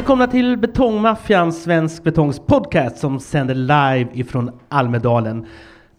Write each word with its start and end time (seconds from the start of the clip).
Välkomna 0.00 0.26
till 0.26 0.56
Betongmaffian, 0.56 1.52
Svensk 1.52 2.02
Betongs 2.02 2.38
podcast 2.38 2.98
som 2.98 3.20
sänder 3.20 3.54
live 3.54 4.10
ifrån 4.12 4.50
Almedalen. 4.68 5.46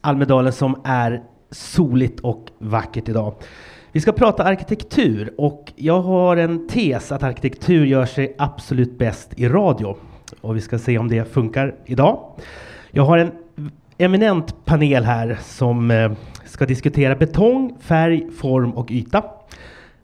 Almedalen 0.02 0.54
som 0.54 0.82
är 0.84 1.22
soligt 1.52 2.20
och 2.20 2.48
vackert 2.60 3.10
idag. 3.10 3.34
Vi 3.92 4.02
ska 4.02 4.12
prata 4.12 4.44
arkitektur 4.44 5.34
och 5.38 5.74
jag 5.76 6.02
har 6.02 6.38
en 6.38 6.68
tes 6.68 7.12
att 7.12 7.24
arkitektur 7.24 7.86
gör 7.86 8.06
sig 8.06 8.36
absolut 8.38 8.98
bäst 8.98 9.34
i 9.40 9.48
radio. 9.48 9.96
Och 10.42 10.56
vi 10.56 10.62
ska 10.62 10.80
se 10.80 10.98
om 10.98 11.08
det 11.08 11.34
funkar 11.34 11.76
idag. 11.86 12.20
Jag 12.92 13.04
har 13.04 13.18
en 13.18 13.32
eminent 13.98 14.66
panel 14.66 15.04
här 15.04 15.38
som 15.42 15.92
eh, 15.92 16.12
ska 16.46 16.66
diskutera 16.66 17.16
betong, 17.16 17.78
färg, 17.80 18.32
form 18.32 18.72
och 18.72 18.92
yta. 18.92 19.24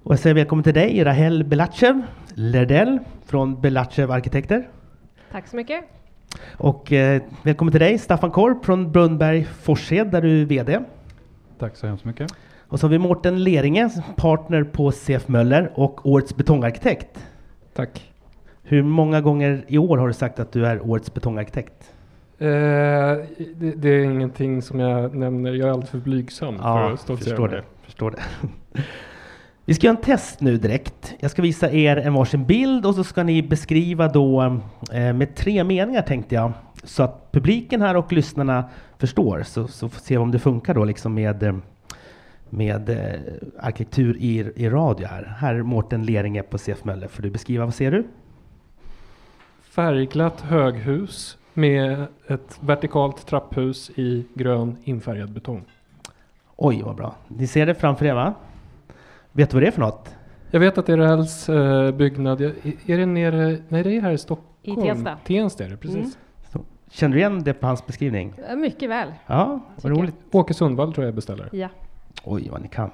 Och 0.08 0.14
jag 0.14 0.20
säger 0.20 0.36
välkommen 0.36 0.64
till 0.64 0.74
dig, 0.74 1.04
Rahel 1.04 1.44
Belachev 1.44 2.02
Lerdell 2.34 3.00
från 3.26 3.62
Belachev 3.62 4.12
Arkitekter. 4.12 4.70
Tack 5.32 5.48
så 5.48 5.56
mycket. 5.56 5.84
Och 6.58 6.92
eh, 6.92 7.22
välkommen 7.44 7.72
till 7.72 7.80
dig, 7.80 7.98
Staffan 7.98 8.32
Korp 8.32 8.66
från 8.66 8.92
Brunnberg 8.92 9.44
Forshed, 9.44 10.08
där 10.08 10.22
du 10.22 10.42
är 10.42 10.46
VD. 10.46 10.80
Tack 11.60 11.76
så 11.76 11.88
hemskt 11.88 12.06
mycket. 12.06 12.32
Och 12.68 12.80
så 12.80 12.88
har 12.88 12.90
vi 12.92 12.98
Mårten 12.98 13.44
Leringe, 13.44 13.90
partner 14.16 14.64
på 14.64 14.92
CF 14.92 15.28
Möller 15.28 15.72
och 15.76 16.06
årets 16.06 16.36
betongarkitekt. 16.36 17.28
Tack. 17.74 18.12
Hur 18.64 18.84
många 18.84 19.22
gånger 19.22 19.66
i 19.68 19.78
år 19.78 19.98
har 19.98 20.08
du 20.08 20.14
sagt 20.14 20.40
att 20.40 20.52
du 20.52 20.66
är 20.66 20.90
årets 20.90 21.14
betongarkitekt? 21.14 21.94
Eh, 22.38 22.48
det, 22.48 23.74
det, 23.76 23.90
är 23.90 24.04
ingenting 24.04 24.62
som 24.62 24.80
jag 24.80 25.16
nämner. 25.16 25.54
Jag 25.54 25.68
är 25.68 25.72
alldeles 25.72 25.90
för 25.90 25.98
blygsam 25.98 26.56
ja, 26.58 26.74
för 26.74 26.94
att 26.94 27.00
stoltsera 27.00 27.30
förstår 27.30 27.48
det. 27.48 27.64
Förstår 27.84 28.12
det. 28.12 28.22
Vi 29.68 29.74
ska 29.74 29.88
göra 29.88 29.98
en 29.98 30.04
test 30.04 30.42
nu 30.42 30.58
direkt. 30.58 31.16
Jag 31.20 31.32
ska 31.32 31.42
visa 31.42 31.72
er 31.72 31.98
en 31.98 32.14
varsin 32.14 32.46
bild 32.46 32.86
och 32.86 32.96
så 32.96 33.04
ska 33.04 33.24
ni 33.24 33.44
beskriva 33.44 34.08
då 34.08 34.44
eh, 34.94 35.14
med 35.14 35.36
tre 35.36 35.64
meningar 35.64 36.02
tänkte 36.02 36.36
jag. 36.36 36.52
Så 36.84 37.04
att 37.04 37.32
publiken 37.32 37.82
här 37.82 37.96
och 37.98 38.14
lyssnarna 38.14 38.70
förstår. 38.98 39.44
Så, 39.44 39.68
så 39.68 39.90
får 39.90 40.00
vi 40.00 40.06
se 40.06 40.18
om 40.18 40.32
det 40.32 40.40
funkar 40.40 40.74
då 40.74 40.86
liksom 40.86 41.14
med, 41.14 41.44
eh, 41.44 41.56
med 42.50 42.90
eh, 42.90 43.20
arkitektur 43.60 44.18
i, 44.20 44.52
i 44.56 44.70
radio 44.70 45.08
här. 45.08 45.36
Här 45.40 45.56
är 45.56 45.64
Mårten 45.64 46.06
Leringe 46.06 46.44
på 46.44 46.58
CF 46.58 46.84
Möller. 46.84 47.08
Får 47.08 47.24
du 47.24 47.30
beskriva, 47.30 47.66
vad 47.66 47.74
ser 47.74 47.92
du? 47.92 48.08
Färgglatt 49.62 50.42
höghus 50.42 51.38
med 51.54 52.06
ett 52.28 52.60
vertikalt 52.62 53.26
trapphus 53.28 53.90
i 53.96 54.26
grön 54.34 54.78
infärgad 54.84 55.32
betong. 55.32 55.64
Oj, 56.56 56.82
vad 56.86 56.96
bra. 56.96 57.16
Ni 57.28 57.48
ser 57.48 57.66
det 57.66 57.76
framför 57.76 58.06
er 58.06 58.14
va? 58.14 58.34
Vet 59.38 59.50
du 59.50 59.56
vad 59.56 59.64
det 59.64 59.68
är 59.68 59.72
för 59.72 59.82
något? 59.82 60.16
Jag 60.52 60.60
vet 60.60 60.78
att 60.78 60.86
det 60.86 60.94
är 60.94 61.52
uh, 61.52 61.92
byggnad. 61.92 62.42
Är 62.42 62.98
det 62.98 63.06
nere? 63.06 63.58
Nej, 63.68 63.84
det 63.84 63.98
är 63.98 64.02
här 64.02 64.12
i 64.12 64.18
Stockholm. 64.18 64.50
I 64.62 64.76
Tensta. 64.76 65.18
Tensta 65.26 65.66
är 65.66 65.70
det, 65.70 65.78
precis. 65.78 66.18
Mm. 66.54 66.68
Känner 66.92 67.14
du 67.14 67.20
igen 67.20 67.44
det 67.44 67.54
på 67.54 67.68
hans 67.68 67.86
beskrivning? 67.86 68.34
Mycket 68.58 68.90
väl. 68.90 69.14
Ja, 69.28 69.60
vad 69.82 69.98
roligt. 69.98 70.16
Åke 70.32 70.54
Sundvall 70.54 70.94
tror 70.94 71.06
jag 71.06 71.16
beställer. 71.16 71.50
Ja. 71.52 71.70
Oj, 72.24 72.50
vad 72.52 72.62
ni 72.62 72.68
kan. 72.68 72.90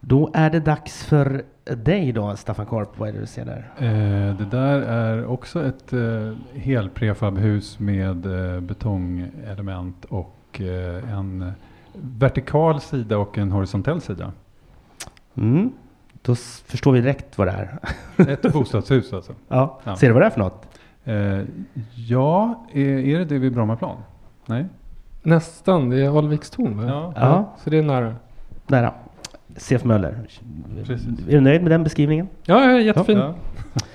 Då 0.00 0.30
är 0.34 0.50
det 0.50 0.60
dags 0.60 1.04
för 1.04 1.44
dig 1.64 2.12
då, 2.12 2.36
Staffan 2.36 2.66
Korp. 2.66 2.98
Vad 2.98 3.08
är 3.08 3.12
det 3.12 3.20
du 3.20 3.26
ser 3.26 3.44
där? 3.44 3.70
Eh, 3.76 4.36
det 4.36 4.46
där 4.50 4.80
är 4.80 5.26
också 5.26 5.66
ett 5.66 5.92
eh, 5.92 6.32
helprefabhus 6.54 7.78
med 7.78 8.26
eh, 8.26 8.60
betongelement 8.60 10.04
och 10.04 10.60
eh, 10.60 11.18
en 11.18 11.52
vertikal 11.94 12.80
sida 12.80 13.18
och 13.18 13.38
en 13.38 13.52
horisontell 13.52 14.00
sida. 14.00 14.32
Mm. 15.34 15.72
Då 16.22 16.34
förstår 16.66 16.92
vi 16.92 17.00
direkt 17.00 17.38
vad 17.38 17.46
det 17.46 17.52
är. 17.52 17.78
Ett 18.32 18.52
bostadshus 18.52 19.12
alltså? 19.12 19.32
Ja. 19.48 19.80
ja. 19.84 19.96
Ser 19.96 20.06
du 20.06 20.12
vad 20.12 20.22
det 20.22 20.26
är 20.26 20.30
för 20.30 20.40
något? 20.40 20.66
Eh, 21.04 21.40
ja, 21.94 22.64
är, 22.72 22.86
är 22.86 23.18
det 23.18 23.24
det 23.24 23.38
vid 23.38 23.52
Brommaplan? 23.52 23.96
Nej? 24.46 24.66
Nästan, 25.22 25.90
det 25.90 26.04
är 26.04 26.18
Alvikstorn 26.18 26.76
va? 26.76 26.84
Ja. 26.86 27.12
ja. 27.16 27.52
Så 27.64 27.70
det 27.70 27.78
är 27.78 27.82
nära. 27.82 28.14
Nära. 28.66 28.94
CF 29.56 29.84
Möller. 29.84 30.18
Precis. 30.84 31.08
Är 31.28 31.32
du 31.32 31.40
nöjd 31.40 31.62
med 31.62 31.70
den 31.70 31.84
beskrivningen? 31.84 32.28
Ja, 32.44 32.70
ja 32.70 32.80
jättefin. 32.80 33.18
Ja. 33.18 33.34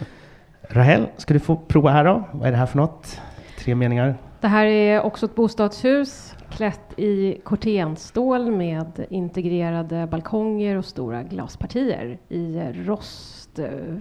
Rahel, 0.70 1.08
ska 1.18 1.34
du 1.34 1.40
få 1.40 1.56
prova 1.56 1.92
här 1.92 2.06
då? 2.06 2.24
Vad 2.32 2.48
är 2.48 2.52
det 2.52 2.58
här 2.58 2.66
för 2.66 2.78
något? 2.78 3.22
Tre 3.60 3.76
meningar. 3.76 4.16
Det 4.42 4.48
här 4.48 4.66
är 4.66 5.02
också 5.02 5.26
ett 5.26 5.36
bostadshus 5.36 6.36
klätt 6.50 7.00
i 7.00 7.42
kortenstål 7.44 8.52
med 8.52 9.06
integrerade 9.10 10.08
balkonger 10.08 10.78
och 10.78 10.86
stora 10.86 11.24
glaspartier 11.24 12.18
i 12.30 12.60
rostfärgad, 12.86 13.94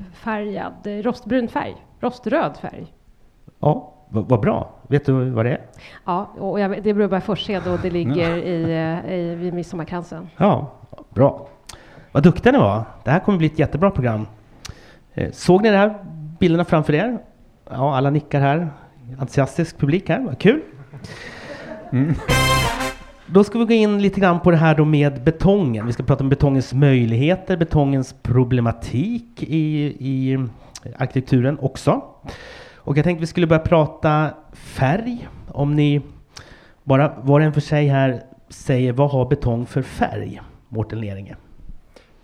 rostbrun 0.85 1.49
färg, 1.49 1.77
roströd 2.01 2.57
färg. 2.57 2.87
Ja, 3.61 3.93
vad 4.09 4.41
bra. 4.41 4.75
Vet 4.89 5.07
du 5.07 5.31
vad 5.31 5.45
det 5.45 5.51
är? 5.51 5.61
Ja, 6.05 6.31
och 6.39 6.61
jag, 6.61 6.83
det 6.83 6.91
är 6.91 6.95
Broberg 6.95 7.21
Forshede 7.21 7.71
och 7.71 7.79
det 7.83 7.91
ligger 7.91 8.37
i, 8.37 8.73
i, 9.15 9.35
vid 9.35 9.55
Midsommarkransen. 9.55 10.29
Ja, 10.37 10.73
bra. 11.11 11.49
Vad 12.13 12.23
duktiga 12.23 12.53
ni 12.53 12.59
var. 12.59 12.85
Det 13.05 13.11
här 13.11 13.21
kommer 13.21 13.39
bli 13.39 13.47
ett 13.47 13.59
jättebra 13.59 13.91
program. 13.91 14.27
Eh, 15.15 15.31
såg 15.33 15.63
ni 15.63 15.71
de 15.71 15.77
här 15.77 15.95
bilderna 16.41 16.65
framför 16.65 16.95
er? 16.95 17.19
Ja, 17.71 17.97
alla 17.97 18.11
nickar 18.11 18.41
här. 18.41 18.69
Entusiastisk 19.19 19.79
publik 19.79 20.09
här. 20.09 20.21
Vad 20.21 20.39
kul. 20.39 20.61
Mm. 21.93 22.15
Då 23.27 23.45
ska 23.45 23.59
vi 23.59 23.65
gå 23.65 23.73
in 23.73 24.03
lite 24.03 24.21
grann 24.21 24.41
på 24.41 24.51
det 24.51 24.57
här 24.57 24.75
då 24.75 24.85
med 24.85 25.23
betongen. 25.25 25.87
Vi 25.87 25.93
ska 25.93 26.03
prata 26.03 26.25
om 26.25 26.29
betongens 26.29 26.75
möjligheter, 26.75 27.57
betongens 27.57 28.15
problematik 28.23 29.43
i, 29.43 29.97
i 30.01 30.39
arkitekturen 30.97 31.59
också. 31.59 32.03
Och 32.77 32.99
jag 32.99 33.05
tänkte 33.05 33.21
vi 33.21 33.27
skulle 33.27 33.47
börja 33.47 33.63
prata 33.63 34.31
färg. 34.53 35.29
Om 35.49 35.75
ni 35.75 36.03
bara 36.85 37.15
var 37.23 37.41
och 37.41 37.47
en 37.47 37.53
för 37.53 37.61
sig 37.61 37.87
här 37.87 38.23
säger 38.49 38.93
vad 38.93 39.11
har 39.11 39.29
betong 39.29 39.67
för 39.67 39.83
färg? 39.83 40.41
Mårten 40.69 41.01
Leringe. 41.01 41.37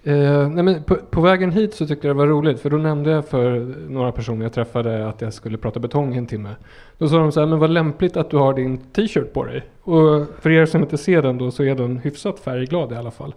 Eh, 0.05 0.49
nej 0.49 0.65
men 0.65 0.83
på, 0.83 0.97
på, 0.97 1.21
vägen 1.21 1.51
hit 1.51 1.75
så 1.75 1.87
tyckte 1.87 2.07
jag 2.07 2.17
det 2.17 2.19
var 2.19 2.27
roligt 2.27 2.61
för 2.61 2.71
då 2.71 2.77
nämnde 2.77 3.11
jag 3.11 3.29
för 3.29 3.59
några 3.89 4.13
personer 4.13 4.45
jag 4.45 4.53
träffade 4.53 5.09
att 5.09 5.21
jag 5.21 5.33
skulle 5.33 5.59
prata 5.59 5.81
betong 5.81 6.17
en 6.17 6.27
timme. 6.27 6.57
Då 6.99 7.09
sa 7.09 7.19
de 7.19 7.33
så 7.33 7.41
här, 7.41 7.47
men 7.47 7.59
vad 7.59 7.71
lämpligt 7.71 8.17
att 8.17 8.31
du 8.31 8.37
har 8.37 8.55
din 8.55 8.79
t-shirt 8.79 9.33
på 9.33 9.45
dig. 9.45 9.63
Och 9.83 10.27
för 10.41 10.51
er 10.51 10.67
som 10.67 10.83
inte 10.83 10.99
ser 10.99 11.23
den 11.23 11.39
då 11.39 11.51
så 11.51 11.65
är 11.65 11.75
den 11.75 11.99
hyfsat 11.99 12.41
färgglad 12.41 12.93
i 12.93 12.95
alla 12.95 13.11
fall. 13.11 13.35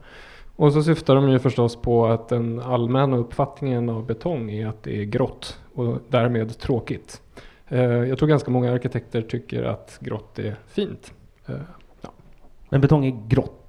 Och 0.56 0.74
så 0.74 0.84
syftar 0.84 1.16
de 1.16 1.30
ju 1.30 1.40
förstås 1.40 1.76
på 1.76 2.06
att 2.06 2.30
den 2.30 2.60
allmänna 2.60 3.18
uppfattningen 3.18 3.90
av 3.90 4.06
betong 4.06 4.52
är 4.52 4.68
att 4.68 4.84
det 4.84 5.02
är 5.02 5.04
grått 5.04 5.60
och 5.74 5.98
därmed 6.10 6.60
tråkigt. 6.60 7.22
Eh, 7.68 7.84
jag 7.84 8.18
tror 8.18 8.30
ganska 8.30 8.52
många 8.52 8.74
arkitekter 8.74 9.22
tycker 9.22 9.64
att 9.64 9.98
grått 10.02 10.40
är 10.40 10.56
fint. 10.68 11.14
Eh, 11.46 11.56
ja. 12.02 12.10
Men 12.70 12.82
betong 12.82 13.06
är 13.06 13.28
grått? 13.28 13.65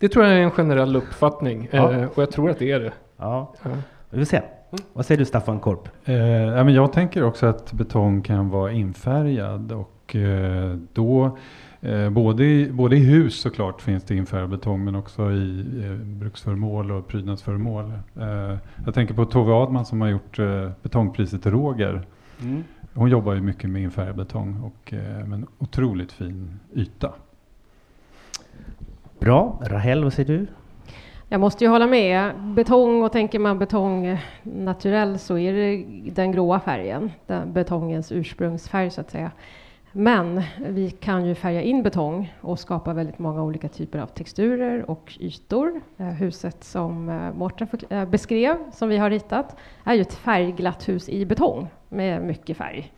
Det 0.00 0.08
tror 0.08 0.24
jag 0.24 0.34
är 0.34 0.42
en 0.42 0.50
generell 0.50 0.96
uppfattning 0.96 1.68
ja. 1.70 1.92
eh, 1.92 2.04
och 2.04 2.22
jag 2.22 2.30
tror 2.30 2.50
att 2.50 2.58
det 2.58 2.72
är 2.72 2.80
det. 2.80 2.92
Ja, 3.16 3.54
ja. 3.62 3.70
vi 4.10 4.18
får 4.18 4.24
se. 4.24 4.36
Mm. 4.36 4.84
Vad 4.92 5.06
säger 5.06 5.18
du 5.18 5.24
Staffan 5.24 5.60
Korp? 5.60 5.88
Eh, 6.04 6.14
ja, 6.16 6.64
men 6.64 6.74
jag 6.74 6.92
tänker 6.92 7.24
också 7.24 7.46
att 7.46 7.72
betong 7.72 8.22
kan 8.22 8.48
vara 8.50 8.72
infärgad 8.72 9.72
och 9.72 10.16
eh, 10.16 10.76
då 10.92 11.38
eh, 11.80 12.10
både, 12.10 12.44
i, 12.44 12.70
både 12.72 12.96
i 12.96 12.98
hus 12.98 13.40
såklart 13.40 13.82
finns 13.82 14.04
det 14.04 14.16
infärgad 14.16 14.50
betong 14.50 14.84
men 14.84 14.94
också 14.94 15.32
i 15.32 15.64
eh, 15.84 15.92
bruksföremål 15.92 16.90
och 16.90 17.08
prydnadsföremål. 17.08 17.92
Eh, 18.20 18.56
jag 18.84 18.94
tänker 18.94 19.14
på 19.14 19.24
Tove 19.24 19.52
Adman 19.52 19.86
som 19.86 20.00
har 20.00 20.08
gjort 20.08 20.38
eh, 20.38 20.70
betongpriset 20.82 21.46
Roger. 21.46 22.06
Mm. 22.42 22.64
Hon 22.94 23.10
jobbar 23.10 23.34
ju 23.34 23.40
mycket 23.40 23.70
med 23.70 23.82
infärgad 23.82 24.16
betong 24.16 24.60
och 24.62 24.92
eh, 24.92 25.26
med 25.26 25.32
en 25.32 25.46
otroligt 25.58 26.12
fin 26.12 26.60
yta. 26.74 27.12
Bra. 29.20 29.58
Rahel, 29.62 30.04
vad 30.04 30.12
säger 30.12 30.38
du? 30.38 30.46
Jag 31.28 31.40
måste 31.40 31.64
ju 31.64 31.70
hålla 31.70 31.86
med. 31.86 32.32
Betong, 32.40 33.02
och 33.02 33.12
tänker 33.12 33.38
man 33.38 33.58
betong 33.58 34.18
naturell 34.42 35.18
så 35.18 35.38
är 35.38 35.52
det 35.52 35.84
den 36.10 36.32
gråa 36.32 36.60
färgen, 36.60 37.12
den 37.26 37.52
betongens 37.52 38.12
ursprungsfärg 38.12 38.90
så 38.90 39.00
att 39.00 39.10
säga. 39.10 39.30
Men 39.92 40.42
vi 40.58 40.90
kan 40.90 41.26
ju 41.26 41.34
färga 41.34 41.62
in 41.62 41.82
betong 41.82 42.34
och 42.40 42.58
skapa 42.58 42.92
väldigt 42.92 43.18
många 43.18 43.42
olika 43.42 43.68
typer 43.68 43.98
av 43.98 44.06
texturer 44.06 44.90
och 44.90 45.16
ytor. 45.20 45.80
Huset 45.96 46.64
som 46.64 47.08
eh, 47.08 47.32
Mårten 47.32 47.68
eh, 47.90 48.04
beskrev, 48.04 48.56
som 48.72 48.88
vi 48.88 48.96
har 48.96 49.10
ritat, 49.10 49.56
är 49.84 49.94
ju 49.94 50.00
ett 50.00 50.14
färgglatt 50.14 50.88
hus 50.88 51.08
i 51.08 51.26
betong 51.26 51.68
med 51.88 52.22
mycket 52.22 52.56
färg. 52.56 52.92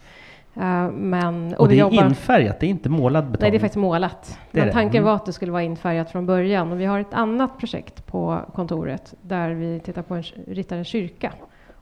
Uh, 0.57 0.91
men, 0.91 1.55
och, 1.55 1.61
och 1.61 1.69
det 1.69 1.75
är 1.75 1.79
jobbar... 1.79 2.05
infärgat, 2.05 2.61
det 2.61 2.67
är 2.67 2.71
inte 2.71 2.89
målad 2.89 3.25
betong? 3.25 3.39
Nej, 3.41 3.51
det 3.51 3.57
är 3.57 3.61
faktiskt 3.61 3.81
målat. 3.81 4.39
Det 4.51 4.61
men 4.61 4.73
tanken 4.73 4.99
mm. 4.99 5.05
var 5.05 5.15
att 5.15 5.27
det 5.27 5.33
skulle 5.33 5.53
vara 5.53 5.63
infärgat 5.63 6.11
från 6.11 6.27
början. 6.27 6.73
Och 6.73 6.81
vi 6.81 6.85
har 6.85 7.01
ett 7.01 7.15
annat 7.15 7.59
projekt 7.59 8.07
på 8.07 8.41
kontoret 8.55 9.15
där 9.23 9.51
vi 9.51 9.81
tittar 9.81 10.03
på 10.03 10.15
en, 10.15 10.23
ritar 10.47 10.77
en 10.77 10.85
kyrka. 10.85 11.33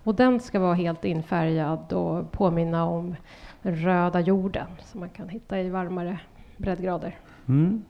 Och 0.05 0.15
den 0.15 0.41
ska 0.41 0.61
vara 0.61 0.75
helt 0.75 1.05
infärgad 1.05 1.93
och 1.93 2.33
påminna 2.33 2.85
om 2.85 3.17
den 3.63 3.77
röda 3.77 4.21
jorden 4.21 4.67
som 4.83 5.01
man 5.01 5.09
kan 5.09 5.29
hitta 5.29 5.61
i 5.61 5.71
varmare 5.71 6.19
breddgrader. 6.57 7.19
Mm. 7.49 7.83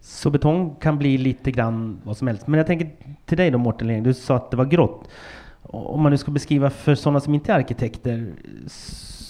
Så 0.00 0.30
betong 0.30 0.74
kan 0.80 0.98
bli 0.98 1.18
lite 1.18 1.50
grann 1.50 2.00
vad 2.04 2.16
som 2.16 2.26
helst. 2.26 2.46
Men 2.46 2.58
jag 2.58 2.66
tänker 2.66 2.90
till 3.24 3.36
dig 3.36 3.50
då 3.50 3.58
Mårten 3.58 4.02
du 4.02 4.14
sa 4.14 4.36
att 4.36 4.50
det 4.50 4.56
var 4.56 4.64
grått. 4.64 5.08
Om 5.62 6.02
man 6.02 6.12
nu 6.12 6.18
ska 6.18 6.30
beskriva 6.30 6.70
för 6.70 6.94
sådana 6.94 7.20
som 7.20 7.34
inte 7.34 7.52
är 7.52 7.56
arkitekter 7.56 8.32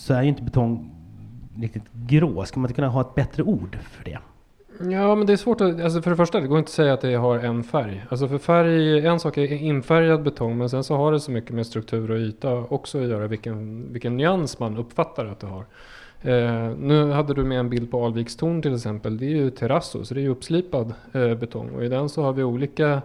så 0.01 0.15
är 0.15 0.23
ju 0.23 0.29
inte 0.29 0.43
betong 0.43 0.91
riktigt 1.61 1.93
grå. 1.93 2.45
Ska 2.45 2.61
man 2.61 2.69
inte 2.69 2.75
kunna 2.75 2.89
ha 2.89 3.01
ett 3.01 3.15
bättre 3.15 3.43
ord 3.43 3.79
för 3.91 4.05
det? 4.05 4.19
Ja, 4.91 5.15
men 5.15 5.27
det 5.27 5.33
är 5.33 5.37
svårt 5.37 5.61
att, 5.61 5.81
alltså 5.81 6.03
för 6.03 6.11
det 6.11 6.17
första, 6.17 6.41
det 6.41 6.47
går 6.47 6.59
inte 6.59 6.69
att 6.69 6.73
säga 6.73 6.93
att 6.93 7.01
det 7.01 7.15
har 7.15 7.39
en 7.39 7.65
färg. 7.65 8.05
Alltså 8.09 8.29
för 8.29 8.39
färg, 8.39 9.07
en 9.07 9.21
sak 9.21 9.39
är 9.39 9.53
infärgad 9.53 10.23
betong, 10.23 10.59
men 10.59 10.71
sen 10.71 10.85
så 10.85 10.97
har 10.97 11.13
det 11.13 11.21
så 11.21 11.31
mycket 11.31 11.51
med 11.51 11.67
struktur 11.67 12.11
och 12.11 12.19
yta 12.19 12.55
också 12.55 13.03
att 13.03 13.09
göra, 13.09 13.27
vilken, 13.27 13.93
vilken 13.93 14.17
nyans 14.17 14.59
man 14.59 14.77
uppfattar 14.77 15.27
att 15.27 15.41
det 15.41 15.47
har. 15.47 15.65
Eh, 16.23 16.77
nu 16.79 17.11
hade 17.11 17.35
du 17.35 17.45
med 17.45 17.59
en 17.59 17.71
bild 17.71 17.91
på 17.91 18.05
Alvikstorn 18.05 18.63
till 18.63 18.75
exempel, 18.75 19.19
det 19.19 19.25
är 19.25 19.37
ju 19.37 19.51
terrasso, 19.51 20.05
så 20.05 20.15
det 20.15 20.21
är 20.21 20.23
ju 20.23 20.29
uppslipad 20.29 20.95
eh, 21.13 21.35
betong. 21.35 21.71
Och 21.71 21.85
i 21.85 21.89
den 21.89 22.09
så 22.09 22.23
har 22.23 22.33
vi 22.33 22.43
olika, 22.43 23.03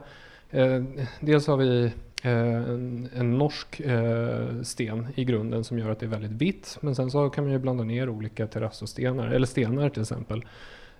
eh, 0.50 0.84
dels 1.20 1.48
har 1.48 1.58
vi 1.58 1.92
Eh, 2.24 2.56
en, 2.56 3.10
en, 3.16 3.38
norsk 3.38 3.80
eh, 3.80 4.62
sten 4.64 5.08
i 5.16 5.26
grunden 5.26 5.64
som 5.64 5.80
gör 5.80 5.90
att 5.90 6.00
det 6.00 6.06
är 6.06 6.10
väldigt 6.10 6.32
vitt. 6.32 6.78
Men 6.82 6.96
sen 6.96 7.12
så 7.12 7.30
kan 7.30 7.44
man 7.44 7.54
ju 7.54 7.60
blanda 7.60 7.84
ner 7.84 8.10
olika 8.10 8.48
terrassostenar, 8.48 9.28
eller 9.28 9.48
stenar 9.48 9.90
till 9.90 10.02
exempel 10.02 10.46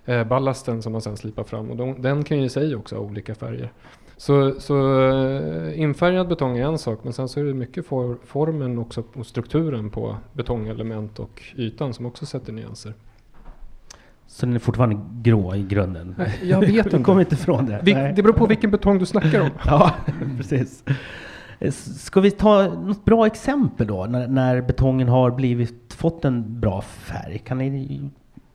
eh, 0.04 0.24
ballasten 0.24 0.82
som 0.82 0.92
man 0.92 1.00
sen 1.02 1.16
slipar 1.16 1.44
fram 1.44 1.70
och 1.70 1.76
de, 1.76 2.02
den 2.02 2.24
kan 2.24 2.38
ju 2.38 2.44
i 2.44 2.48
sig 2.48 2.76
också 2.76 2.96
ha 2.96 3.02
olika 3.02 3.34
färger. 3.34 3.72
Så, 4.16 4.60
så 4.60 5.00
eh, 5.10 5.80
infärgad 5.80 6.28
betong 6.28 6.58
är 6.58 6.64
en 6.64 6.78
sak 6.78 6.98
men 7.02 7.12
sen 7.12 7.28
så 7.28 7.40
är 7.40 7.44
det 7.44 7.54
mycket 7.54 7.86
for, 7.86 8.18
formen 8.24 8.78
också 8.78 9.04
och 9.12 9.26
strukturen 9.26 9.90
på 9.90 10.16
betongelement 10.32 11.18
och 11.18 11.42
ytan 11.56 11.94
som 11.94 12.06
också 12.06 12.26
sätter 12.26 12.52
nyanser. 12.52 12.94
Så 14.26 14.46
den 14.46 14.54
är 14.54 14.58
fortfarande 14.58 14.96
grå 15.22 15.54
i 15.54 15.62
grunden? 15.62 16.14
Jag 16.42 16.60
vet 16.60 16.86
inte. 16.86 16.98
Kommer 17.02 17.20
inte 17.20 17.34
ifrån 17.34 17.66
det? 17.66 17.80
Vi, 17.82 17.92
det 17.92 18.22
beror 18.22 18.32
på 18.32 18.46
vilken 18.46 18.70
betong 18.70 18.98
du 18.98 19.06
snackar 19.06 19.40
om. 19.40 19.50
ja, 19.66 19.94
precis. 20.36 20.84
Ska 21.98 22.20
vi 22.20 22.30
ta 22.30 22.62
något 22.62 23.04
bra 23.04 23.26
exempel 23.26 23.86
då 23.86 24.06
när, 24.06 24.28
när 24.28 24.60
betongen 24.60 25.08
har 25.08 25.30
blivit, 25.30 25.94
fått 25.94 26.24
en 26.24 26.60
bra 26.60 26.82
färg? 26.82 27.38
Kan 27.38 27.58
ni 27.58 28.10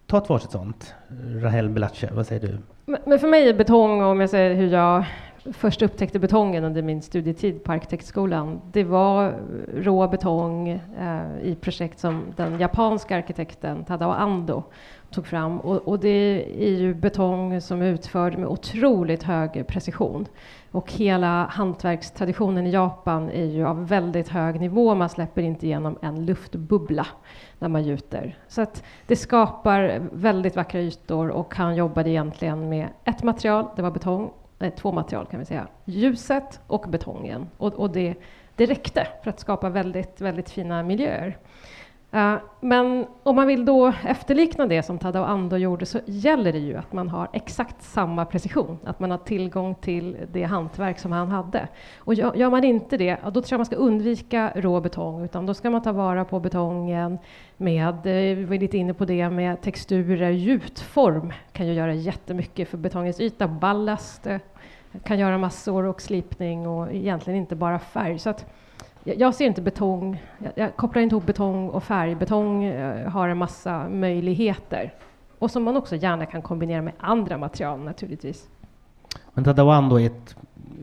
ta 0.08 0.18
ett 0.18 0.30
varsitt 0.30 0.52
sånt. 0.52 0.96
Rahel 1.42 1.70
Belache, 1.70 2.10
vad 2.14 2.28
säger 2.28 2.48
du? 2.48 2.58
Men 3.06 3.20
för 3.20 3.28
mig 3.28 3.50
är 3.50 3.54
betong, 3.54 4.02
om 4.02 4.20
jag 4.20 4.30
säger 4.30 4.56
hur 4.56 4.68
jag 4.68 5.06
först 5.54 5.82
upptäckte 5.82 6.20
betongen 6.20 6.64
under 6.64 6.82
min 6.82 7.02
studietid 7.02 7.64
på 7.64 7.72
arkitektskolan, 7.72 8.62
det 8.72 8.84
var 8.84 9.34
rå 9.78 10.08
betong 10.08 10.70
eh, 10.70 11.42
i 11.44 11.56
projekt 11.62 12.00
som 12.00 12.24
den 12.36 12.60
japanska 12.60 13.18
arkitekten 13.18 13.86
Tadao 13.86 14.12
Ando 14.12 14.64
tog 15.12 15.28
fram. 15.28 15.60
Och, 15.60 15.88
och, 15.88 16.00
det 16.00 16.46
är 16.60 16.80
ju 16.80 16.94
betong 16.94 17.62
som 17.62 17.82
är 17.82 17.86
utförd 17.86 18.38
med 18.38 18.48
otroligt 18.48 19.24
hög 19.24 19.68
precision. 19.68 20.28
Och 20.72 20.92
hela 20.92 21.46
hantverkstraditionen 21.46 22.68
i 22.68 22.72
Japan 22.72 23.30
är 23.30 23.46
ju 23.46 23.66
av 23.66 23.88
väldigt 23.88 24.30
hög 24.30 24.60
nivå. 24.60 24.96
Man 24.96 25.10
släpper 25.10 25.42
inte 25.42 25.66
igenom 25.66 25.98
en 26.02 26.26
luftbubbla 26.26 27.08
när 27.60 27.70
man 27.70 27.84
gjuter. 27.84 28.38
Så 28.48 28.62
att 28.62 28.84
det 29.08 29.16
skapar 29.16 30.02
väldigt 30.12 30.56
vackra 30.56 30.82
ytor 30.82 31.30
och 31.30 31.56
han 31.56 31.76
jobbade 31.76 32.10
egentligen 32.10 32.70
med 32.70 32.88
ett 33.04 33.24
material, 33.24 33.66
det 33.76 33.82
var 33.82 33.92
betong, 33.92 34.32
nej, 34.60 34.72
två 34.72 34.92
material 34.92 35.26
kan 35.26 35.40
vi 35.40 35.46
säga, 35.46 35.68
ljuset 35.86 36.60
och 36.68 36.86
betongen. 36.90 37.48
Och, 37.58 37.74
och 37.74 37.90
det, 37.90 38.16
det 38.56 38.66
räckte 38.66 39.08
för 39.24 39.30
att 39.30 39.40
skapa 39.40 39.70
väldigt, 39.70 40.22
väldigt 40.22 40.50
fina 40.50 40.84
miljöer. 40.84 41.38
Eh, 42.14 42.36
men 42.60 43.06
om 43.24 43.36
man 43.36 43.48
vill 43.48 43.66
då 43.66 43.94
efterlikna 44.06 44.68
det 44.68 44.84
som 44.84 45.00
Tadao 45.00 45.24
Ando 45.24 45.58
gjorde 45.58 45.86
så 45.86 46.00
gäller 46.06 46.52
det 46.52 46.60
ju 46.60 46.78
att 46.78 46.94
man 46.94 47.10
har 47.10 47.28
exakt 47.34 47.84
samma 47.84 48.26
precision, 48.26 48.80
att 48.86 49.00
man 49.00 49.12
har 49.12 49.18
tillgång 49.18 49.76
till 49.76 50.18
det 50.32 50.44
hantverk 50.44 51.00
som 51.00 51.12
han 51.12 51.28
hade. 51.28 51.68
Och 51.98 52.14
gör, 52.14 52.50
man 52.50 52.64
inte 52.64 52.98
det, 52.98 53.18
då 53.24 53.32
tror 53.32 53.46
jag 53.50 53.60
man 53.60 53.66
ska 53.66 53.76
undvika 53.76 54.52
rå 54.56 54.82
betong, 54.82 55.24
utan 55.24 55.46
då 55.46 55.54
ska 55.54 55.70
man 55.70 55.82
ta 55.82 55.92
vara 55.92 56.26
på 56.26 56.40
betongen 56.40 57.18
med, 57.58 57.96
eh, 57.96 58.38
vi 58.38 58.46
var 58.46 58.58
lite 58.58 58.78
inne 58.78 58.94
på 58.94 59.06
det, 59.06 59.30
med 59.30 59.62
texturer, 59.62 60.30
gjutform 60.30 61.34
kan 61.52 61.68
ju 61.68 61.74
göra 61.74 61.94
jättemycket 61.94 62.70
för 62.70 62.78
betongens 62.78 63.20
yta, 63.20 63.48
ballast 63.48 64.28
kan 65.04 65.20
göra 65.20 65.38
massor 65.38 65.84
och 65.84 66.02
slipning 66.02 66.68
och 66.68 66.94
egentligen 66.94 67.40
inte 67.40 67.56
bara 67.56 67.80
färg. 67.80 68.20
Så 68.20 68.30
att, 68.30 68.46
jag 69.04 69.36
ser 69.36 69.46
inte 69.46 69.62
betong, 69.62 70.24
jag, 70.56 70.76
kopplar 70.76 71.02
inte 71.02 71.14
ihop 71.14 71.26
betong 71.26 71.70
och 71.70 71.84
färg. 71.84 72.16
Betong 72.16 72.64
eh, 72.64 73.10
har 73.10 73.28
en 73.28 73.38
massa 73.38 73.90
möjligheter 73.90 74.94
och 75.40 75.52
som 75.52 75.64
man 75.64 75.78
också 75.78 75.96
gärna 75.96 76.26
kan 76.26 76.42
kombinera 76.42 76.82
med 76.82 76.94
andra 77.00 77.38
material 77.38 77.80
naturligtvis. 77.80 78.48
Men 79.34 79.44
Tadawando 79.44 80.00
är 80.00 80.06
ett, 80.06 80.36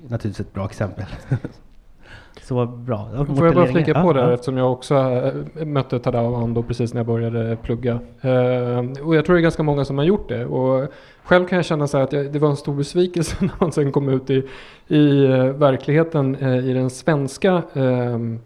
naturligtvis 0.08 0.46
ett 0.46 0.54
bra 0.54 0.64
exempel. 0.64 1.06
Så 2.42 2.66
bra. 2.66 3.26
Får 3.36 3.46
jag 3.46 3.54
bara 3.54 3.66
flika 3.66 4.02
på 4.02 4.12
där 4.12 4.22
ja. 4.22 4.32
eftersom 4.32 4.56
jag 4.56 4.72
också 4.72 4.94
äh, 4.94 5.64
mötte 5.66 5.98
Tadao 5.98 6.62
precis 6.62 6.94
när 6.94 6.98
jag 6.98 7.06
började 7.06 7.56
plugga. 7.56 7.92
Uh, 7.92 9.06
och 9.06 9.16
jag 9.16 9.24
tror 9.24 9.34
det 9.34 9.40
är 9.40 9.42
ganska 9.42 9.62
många 9.62 9.84
som 9.84 9.98
har 9.98 10.04
gjort 10.04 10.28
det. 10.28 10.46
Och 10.46 10.88
själv 11.24 11.46
kan 11.46 11.56
jag 11.56 11.64
känna 11.64 11.86
så 11.86 11.98
att 11.98 12.12
jag, 12.12 12.32
det 12.32 12.38
var 12.38 12.48
en 12.48 12.56
stor 12.56 12.74
besvikelse 12.74 13.36
när 13.40 13.54
man 13.60 13.72
sen 13.72 13.92
kom 13.92 14.08
ut 14.08 14.30
i, 14.30 14.42
i 14.88 15.26
uh, 15.26 15.44
verkligheten 15.44 16.36
i 16.36 16.72
den 16.72 16.90
svenska 16.90 17.62
ehm, 17.74 18.40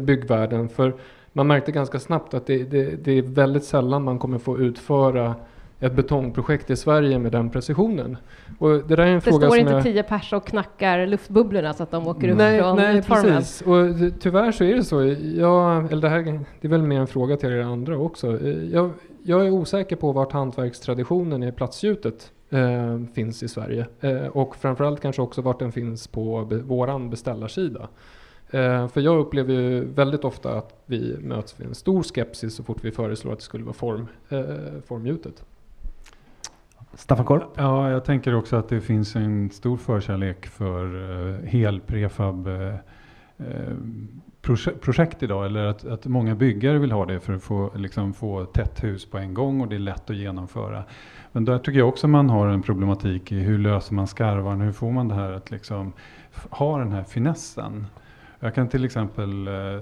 byggvärlden. 0.00 0.68
För 0.68 0.94
man 1.32 1.46
märkte 1.46 1.72
ganska 1.72 1.98
snabbt 1.98 2.34
att 2.34 2.46
det, 2.46 2.64
det, 2.64 3.04
det 3.04 3.18
är 3.18 3.22
väldigt 3.22 3.64
sällan 3.64 4.02
man 4.02 4.18
kommer 4.18 4.38
få 4.38 4.58
utföra 4.58 5.34
ett 5.80 5.92
betongprojekt 5.92 6.70
i 6.70 6.76
Sverige 6.76 7.18
med 7.18 7.32
den 7.32 7.50
precisionen. 7.50 8.16
Och 8.58 8.70
det 8.70 8.96
där 8.96 8.98
är 8.98 9.06
en 9.06 9.14
det 9.14 9.20
fråga 9.20 9.46
står 9.46 9.58
inte 9.58 9.72
jag... 9.72 9.82
tio 9.82 10.02
pers 10.02 10.32
och 10.32 10.46
knackar 10.46 11.06
luftbubblorna 11.06 11.72
så 11.72 11.82
att 11.82 11.90
de 11.90 12.08
åker 12.08 12.28
upp 12.28 12.36
nej, 12.36 12.60
från 12.60 12.76
Nej, 12.76 13.02
precis. 13.02 13.62
Och 13.62 14.20
tyvärr 14.20 14.52
så 14.52 14.64
är 14.64 14.74
det 14.74 14.84
så. 14.84 15.04
Jag, 15.22 15.92
eller 15.92 16.02
det, 16.02 16.08
här, 16.08 16.22
det 16.60 16.68
är 16.68 16.68
väl 16.68 16.82
mer 16.82 17.00
en 17.00 17.06
fråga 17.06 17.36
till 17.36 17.52
er 17.52 17.60
andra 17.60 17.98
också. 17.98 18.40
Jag, 18.72 18.90
jag 19.22 19.46
är 19.46 19.50
osäker 19.50 19.96
på 19.96 20.12
vart 20.12 20.32
hantverkstraditionen 20.32 21.42
i 21.42 21.52
platsgjutet 21.52 22.32
eh, 22.50 23.00
finns 23.14 23.42
i 23.42 23.48
Sverige. 23.48 23.86
Eh, 24.00 24.26
och 24.26 24.56
framförallt 24.56 25.00
kanske 25.00 25.22
också 25.22 25.42
vart 25.42 25.58
den 25.58 25.72
finns 25.72 26.08
på 26.08 26.44
be, 26.44 26.56
våran 26.56 27.10
beställarsida. 27.10 27.88
Eh, 28.50 28.88
för 28.88 29.00
jag 29.00 29.18
upplever 29.18 29.52
ju 29.52 29.84
väldigt 29.84 30.24
ofta 30.24 30.58
att 30.58 30.82
vi 30.86 31.16
möts 31.20 31.58
med 31.58 31.68
en 31.68 31.74
stor 31.74 32.02
skepsis 32.02 32.54
så 32.54 32.62
fort 32.62 32.84
vi 32.84 32.90
föreslår 32.90 33.32
att 33.32 33.38
det 33.38 33.44
skulle 33.44 33.64
vara 33.64 33.74
form, 33.74 34.06
eh, 34.28 34.44
formgjutet. 34.86 35.44
Staffan 36.96 37.24
Korp? 37.24 37.48
Ja, 37.56 37.90
jag 37.90 38.04
tänker 38.04 38.34
också 38.34 38.56
att 38.56 38.68
det 38.68 38.80
finns 38.80 39.16
en 39.16 39.50
stor 39.50 39.76
förkärlek 39.76 40.46
för 40.46 40.94
uh, 40.94 41.44
hel 41.44 41.80
prefab 41.80 42.46
uh, 42.46 42.74
projekt 44.80 45.22
idag. 45.22 45.46
Eller 45.46 45.64
att, 45.64 45.84
att 45.84 46.06
många 46.06 46.34
byggare 46.34 46.78
vill 46.78 46.92
ha 46.92 47.06
det 47.06 47.20
för 47.20 47.32
att 47.32 47.42
få, 47.42 47.70
liksom, 47.76 48.14
få 48.14 48.44
tätt 48.44 48.84
hus 48.84 49.10
på 49.10 49.18
en 49.18 49.34
gång 49.34 49.60
och 49.60 49.68
det 49.68 49.74
är 49.74 49.78
lätt 49.78 50.10
att 50.10 50.16
genomföra. 50.16 50.84
Men 51.32 51.44
där 51.44 51.58
tycker 51.58 51.78
jag 51.78 51.88
också 51.88 52.08
man 52.08 52.30
har 52.30 52.48
en 52.48 52.62
problematik 52.62 53.32
i 53.32 53.40
hur 53.40 53.58
löser 53.58 53.94
man 53.94 54.06
skarvarna? 54.06 54.64
Hur 54.64 54.72
får 54.72 54.90
man 54.90 55.08
det 55.08 55.14
här 55.14 55.32
att 55.32 55.50
liksom 55.50 55.92
ha 56.50 56.78
den 56.78 56.92
här 56.92 57.04
finessen? 57.04 57.86
Jag 58.44 58.54
kan 58.54 58.68
till 58.68 58.84
exempel, 58.84 59.48
eh, 59.48 59.80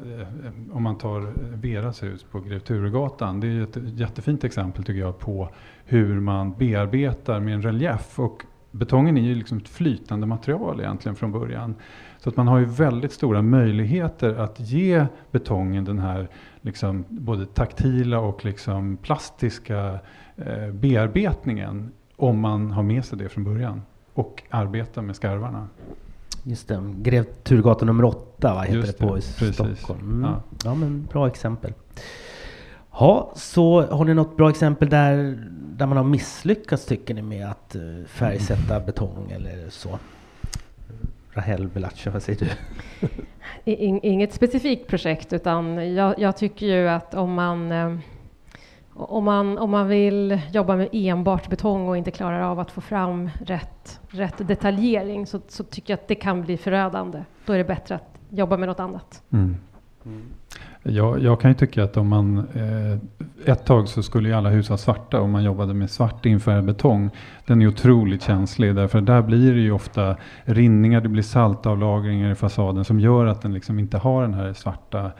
om 0.72 0.82
man 0.82 0.98
tar 0.98 1.20
eh, 1.20 1.26
Veras 1.54 2.02
hus 2.02 2.24
på 2.30 2.40
Grev 2.40 2.58
Turegatan, 2.58 3.40
det 3.40 3.46
är 3.46 3.62
ett 3.62 3.76
jättefint 3.98 4.44
exempel 4.44 4.84
tycker 4.84 5.00
jag 5.00 5.18
på 5.18 5.48
hur 5.84 6.20
man 6.20 6.54
bearbetar 6.58 7.40
med 7.40 7.54
en 7.54 7.62
relief. 7.62 8.18
Och 8.18 8.44
betongen 8.70 9.16
är 9.16 9.22
ju 9.22 9.34
liksom 9.34 9.58
ett 9.58 9.68
flytande 9.68 10.26
material 10.26 10.80
egentligen 10.80 11.16
från 11.16 11.32
början. 11.32 11.74
Så 12.18 12.28
att 12.28 12.36
man 12.36 12.48
har 12.48 12.58
ju 12.58 12.64
väldigt 12.64 13.12
stora 13.12 13.42
möjligheter 13.42 14.34
att 14.34 14.60
ge 14.60 15.06
betongen 15.30 15.84
den 15.84 15.98
här 15.98 16.28
liksom 16.60 17.04
både 17.08 17.46
taktila 17.46 18.18
och 18.18 18.44
liksom 18.44 18.96
plastiska 18.96 19.98
eh, 20.36 20.68
bearbetningen 20.72 21.92
om 22.16 22.40
man 22.40 22.70
har 22.70 22.82
med 22.82 23.04
sig 23.04 23.18
det 23.18 23.28
från 23.28 23.44
början 23.44 23.82
och 24.14 24.42
arbetar 24.50 25.02
med 25.02 25.16
skarvarna. 25.16 25.68
Just 26.42 26.68
det, 26.68 26.94
Grev 26.96 27.24
Turgatan 27.42 27.86
nummer 27.86 28.04
åtta 28.04 28.54
va, 28.54 28.60
heter 28.60 28.76
Just 28.76 28.98
det, 28.98 29.06
på 29.06 29.14
precis. 29.14 29.54
Stockholm. 29.54 30.00
Mm. 30.00 30.30
Ja. 30.30 30.42
ja. 30.64 30.74
men 30.74 31.08
bra 31.12 31.26
exempel. 31.26 31.72
Ja, 32.92 33.32
så 33.36 33.82
har 33.82 34.04
ni 34.04 34.14
något 34.14 34.36
bra 34.36 34.50
exempel 34.50 34.88
där, 34.88 35.38
där 35.50 35.86
man 35.86 35.96
har 35.96 36.04
misslyckats 36.04 36.86
tycker 36.86 37.14
ni 37.14 37.22
med 37.22 37.50
att 37.50 37.76
uh, 37.76 38.04
färgsätta 38.04 38.74
mm. 38.74 38.86
betong 38.86 39.30
eller 39.30 39.70
så? 39.70 39.98
Rahel 41.32 41.68
Belache, 41.68 42.10
vad 42.10 42.22
säger 42.22 42.38
du? 42.40 42.48
Inget 44.02 44.32
specifikt 44.32 44.88
projekt 44.88 45.32
utan 45.32 45.94
jag, 45.94 46.18
jag 46.18 46.36
tycker 46.36 46.66
ju 46.66 46.88
att 46.88 47.14
om 47.14 47.34
man 47.34 47.72
uh, 47.72 47.98
om 49.08 49.24
man, 49.24 49.58
om 49.58 49.70
man 49.70 49.88
vill 49.88 50.40
jobba 50.52 50.76
med 50.76 50.88
enbart 50.92 51.48
betong 51.48 51.88
och 51.88 51.96
inte 51.96 52.10
klarar 52.10 52.40
av 52.40 52.60
att 52.60 52.70
få 52.70 52.80
fram 52.80 53.30
rätt, 53.40 54.00
rätt 54.08 54.48
detaljering 54.48 55.26
så, 55.26 55.40
så 55.48 55.64
tycker 55.64 55.92
jag 55.92 55.98
att 55.98 56.08
det 56.08 56.14
kan 56.14 56.42
bli 56.42 56.56
förödande. 56.56 57.24
Då 57.46 57.52
är 57.52 57.58
det 57.58 57.64
bättre 57.64 57.94
att 57.94 58.18
jobba 58.30 58.56
med 58.56 58.68
något 58.68 58.80
annat. 58.80 59.22
Mm. 59.30 59.56
Mm. 60.06 60.22
Jag, 60.82 61.22
jag 61.22 61.40
kan 61.40 61.50
ju 61.50 61.54
tycka 61.54 61.84
att 61.84 61.96
om 61.96 62.08
man 62.08 62.38
eh, 62.38 62.98
ett 63.52 63.66
tag 63.66 63.88
så 63.88 64.02
skulle 64.02 64.28
ju 64.28 64.34
alla 64.34 64.48
hus 64.48 64.68
ha 64.68 64.76
svarta 64.76 65.20
om 65.20 65.30
man 65.30 65.44
jobbade 65.44 65.74
med 65.74 65.90
svart 65.90 66.26
infärgad 66.26 66.64
betong. 66.64 67.10
Den 67.46 67.62
är 67.62 67.66
otroligt 67.66 68.22
känslig 68.22 68.74
därför 68.74 69.00
där 69.00 69.22
blir 69.22 69.54
det 69.54 69.60
ju 69.60 69.72
ofta 69.72 70.16
rinningar, 70.44 71.00
det 71.00 71.08
blir 71.08 71.22
saltavlagringar 71.22 72.30
i 72.30 72.34
fasaden 72.34 72.84
som 72.84 73.00
gör 73.00 73.26
att 73.26 73.42
den 73.42 73.54
liksom 73.54 73.78
inte 73.78 73.98
har 73.98 74.22
den 74.22 74.34
här 74.34 74.52
svarta 74.52 75.10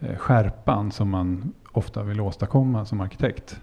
eh, 0.00 0.16
skärpan 0.16 0.90
som 0.90 1.10
man 1.10 1.52
ofta 1.72 2.02
vill 2.02 2.20
åstadkomma 2.20 2.84
som 2.84 3.00
arkitekt. 3.00 3.60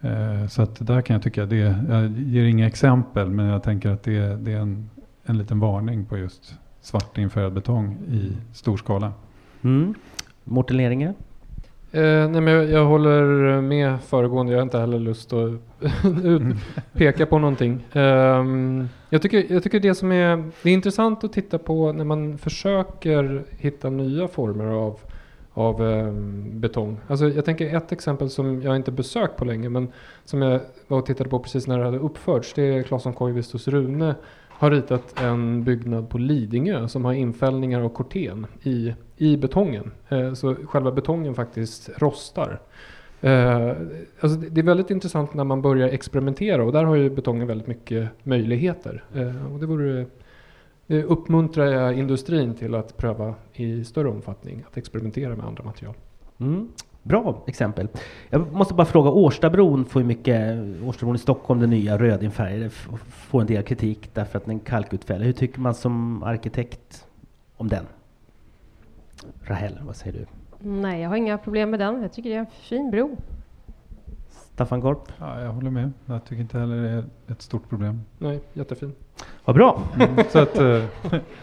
Eh, 0.00 0.46
så 0.46 0.62
att 0.62 0.86
där 0.86 1.00
kan 1.00 1.14
jag 1.14 1.22
tycka 1.22 1.46
det, 1.46 1.84
jag 1.88 2.10
ger 2.10 2.44
inga 2.44 2.66
exempel 2.66 3.30
men 3.30 3.46
jag 3.46 3.62
tänker 3.62 3.90
att 3.90 4.02
det, 4.02 4.36
det 4.36 4.52
är 4.52 4.60
en, 4.60 4.90
en 5.24 5.38
liten 5.38 5.60
varning 5.60 6.04
på 6.04 6.18
just 6.18 6.54
svart 6.80 7.18
infärgad 7.18 7.52
betong 7.52 7.98
i 8.10 8.36
stor 8.52 8.76
skala. 8.76 9.12
Mm. 9.62 9.94
Mårten 10.44 10.76
Leringe? 10.76 11.14
Eh, 11.92 12.30
nej 12.30 12.40
men 12.40 12.46
jag, 12.46 12.70
jag, 12.70 12.86
håller 12.86 13.60
med 13.60 14.00
föregående, 14.00 14.52
jag 14.52 14.58
har 14.58 14.62
inte 14.62 14.78
heller 14.78 14.98
lust 14.98 15.32
att 15.32 15.60
peka 16.92 17.26
på 17.26 17.38
någonting. 17.38 17.84
Um, 17.92 18.88
jag, 19.10 19.22
tycker, 19.22 19.52
jag 19.52 19.62
tycker 19.62 19.80
det 19.80 19.94
som 19.94 20.12
är, 20.12 20.50
det 20.62 20.70
är 20.70 20.74
intressant 20.74 21.24
att 21.24 21.32
titta 21.32 21.58
på 21.58 21.92
när 21.92 22.04
man 22.04 22.38
försöker 22.38 23.44
hitta 23.50 23.90
nya 23.90 24.28
former 24.28 24.64
av, 24.66 25.00
av 25.58 25.88
eh, 25.88 26.12
betong. 26.52 27.00
Alltså 27.06 27.28
jag 27.28 27.44
tänker 27.44 27.76
ett 27.76 27.92
exempel 27.92 28.30
som 28.30 28.62
jag 28.62 28.76
inte 28.76 28.92
besökt 28.92 29.36
på 29.36 29.44
länge 29.44 29.68
men 29.68 29.88
som 30.24 30.42
jag 30.42 30.60
var 30.88 30.98
och 30.98 31.06
tittade 31.06 31.30
på 31.30 31.38
precis 31.38 31.66
när 31.66 31.78
det 31.78 31.84
hade 31.84 31.98
uppförts. 31.98 32.52
Det 32.54 32.62
är 32.62 32.82
Claesson 32.82 33.12
Koivistos 33.12 33.68
Rune 33.68 34.14
har 34.48 34.70
ritat 34.70 35.20
en 35.20 35.64
byggnad 35.64 36.10
på 36.10 36.18
Lidingö 36.18 36.88
som 36.88 37.04
har 37.04 37.12
infällningar 37.12 37.80
av 37.80 37.88
korten 37.88 38.46
i, 38.62 38.94
i 39.16 39.36
betongen. 39.36 39.90
Eh, 40.08 40.34
så 40.34 40.54
själva 40.54 40.92
betongen 40.92 41.34
faktiskt 41.34 41.90
rostar. 41.96 42.60
Eh, 43.20 43.72
alltså 44.20 44.38
det 44.38 44.60
är 44.60 44.64
väldigt 44.64 44.90
intressant 44.90 45.34
när 45.34 45.44
man 45.44 45.62
börjar 45.62 45.88
experimentera 45.88 46.64
och 46.64 46.72
där 46.72 46.84
har 46.84 46.96
ju 46.96 47.10
betongen 47.10 47.46
väldigt 47.46 47.66
mycket 47.66 48.08
möjligheter. 48.22 49.04
Eh, 49.14 49.52
och 49.52 49.60
det 49.60 49.66
vore 49.66 50.06
uppmuntrar 50.88 51.66
jag 51.66 51.98
industrin 51.98 52.54
till 52.54 52.74
att 52.74 52.96
pröva 52.96 53.34
i 53.52 53.84
större 53.84 54.08
omfattning, 54.08 54.64
att 54.66 54.76
experimentera 54.76 55.36
med 55.36 55.46
andra 55.46 55.64
material. 55.64 55.94
Mm. 56.38 56.68
Bra 57.02 57.44
exempel. 57.46 57.88
Jag 58.30 58.52
måste 58.52 58.74
bara 58.74 58.86
fråga, 58.86 59.10
Årstabron 59.10 59.84
får 59.84 60.02
ju 60.02 60.08
mycket, 60.08 60.58
Årstabron 60.84 61.16
i 61.16 61.18
Stockholm, 61.18 61.60
den 61.60 61.70
nya 61.70 61.98
rödinfärgade, 61.98 62.70
får 62.70 63.40
en 63.40 63.46
del 63.46 63.62
kritik 63.62 64.10
därför 64.14 64.38
att 64.38 64.44
den 64.44 64.56
är 64.56 64.60
kalkutfällad. 64.64 65.26
Hur 65.26 65.32
tycker 65.32 65.60
man 65.60 65.74
som 65.74 66.22
arkitekt 66.22 67.06
om 67.56 67.68
den? 67.68 67.84
Rahel, 69.42 69.78
vad 69.82 69.96
säger 69.96 70.18
du? 70.18 70.26
Nej, 70.68 71.02
jag 71.02 71.08
har 71.08 71.16
inga 71.16 71.38
problem 71.38 71.70
med 71.70 71.80
den. 71.80 72.02
Jag 72.02 72.12
tycker 72.12 72.30
det 72.30 72.36
är 72.36 72.40
en 72.40 72.46
fin 72.46 72.90
bro. 72.90 73.16
Staffan 74.58 74.82
Korp? 74.82 75.12
Ja, 75.18 75.40
jag 75.40 75.52
håller 75.52 75.70
med. 75.70 75.92
Jag 76.06 76.24
tycker 76.24 76.42
inte 76.42 76.58
heller 76.58 76.82
det 76.82 76.88
är 76.88 77.04
ett 77.28 77.42
stort 77.42 77.68
problem. 77.68 78.00
Nej, 78.18 78.40
jättefin. 78.52 78.92
Vad 79.44 79.56
bra! 79.56 79.82
Mm, 79.94 80.24
så 80.30 80.38
att, 80.38 80.60
uh... 80.60 80.84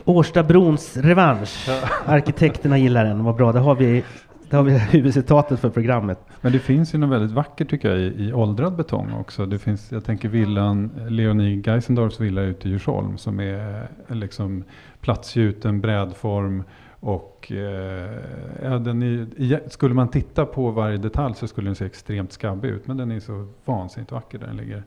Årstabrons 0.05 0.97
revansch. 0.97 1.69
Arkitekterna 2.05 2.77
gillar 2.77 3.05
den. 3.05 3.23
Vad 3.23 3.35
bra. 3.35 3.51
Det 3.51 3.59
har 3.59 3.75
vi 3.75 4.03
det 4.49 4.55
har 4.55 4.63
vi 4.63 4.77
huvudcitatet 4.91 5.59
för 5.59 5.69
programmet. 5.69 6.19
Men 6.41 6.51
det 6.51 6.59
finns 6.59 6.93
ju 6.93 6.97
något 6.97 7.09
väldigt 7.09 7.31
vackert 7.31 7.69
tycker 7.69 7.89
jag 7.89 7.99
i, 7.99 8.27
i 8.27 8.33
åldrad 8.33 8.75
betong 8.75 9.13
också. 9.13 9.45
Det 9.45 9.59
finns, 9.59 9.91
jag 9.91 10.05
tänker 10.05 10.29
villan, 10.29 10.91
Leonie 11.09 11.63
Geisendorfs 11.65 12.19
villa 12.19 12.41
ute 12.41 12.67
i 12.67 12.71
Djursholm 12.71 13.17
som 13.17 13.39
är 13.39 13.87
liksom 14.07 14.63
platsgjuten 15.01 15.81
brädform 15.81 16.63
och 17.05 17.51
eh, 17.51 18.19
ja, 18.63 18.79
den 18.79 19.03
är, 19.03 19.69
skulle 19.69 19.93
man 19.93 20.07
titta 20.07 20.45
på 20.45 20.71
varje 20.71 20.97
detalj 20.97 21.35
så 21.35 21.47
skulle 21.47 21.67
den 21.67 21.75
se 21.75 21.85
extremt 21.85 22.31
skabbig 22.31 22.69
ut. 22.69 22.87
Men 22.87 22.97
den 22.97 23.11
är 23.11 23.19
så 23.19 23.47
vansinnigt 23.65 24.11
vacker 24.11 24.37
där 24.37 24.47
den 24.47 24.57
ligger. 24.57 24.83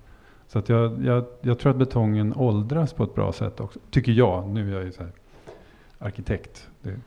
Så 0.48 0.58
att 0.58 0.68
jag, 0.68 1.04
jag, 1.04 1.24
jag 1.40 1.58
tror 1.58 1.70
att 1.70 1.78
betongen 1.78 2.34
åldras 2.36 2.92
på 2.92 3.04
ett 3.04 3.14
bra 3.14 3.32
sätt 3.32 3.60
också. 3.60 3.78
Tycker 3.90 4.12
jag. 4.12 4.48
Nu 4.48 4.70
är 4.70 4.74
jag 4.74 4.84
ju 4.84 4.92
så 4.92 5.02
här 5.02 5.12
arkitekt. 5.98 6.68
Det 6.82 7.00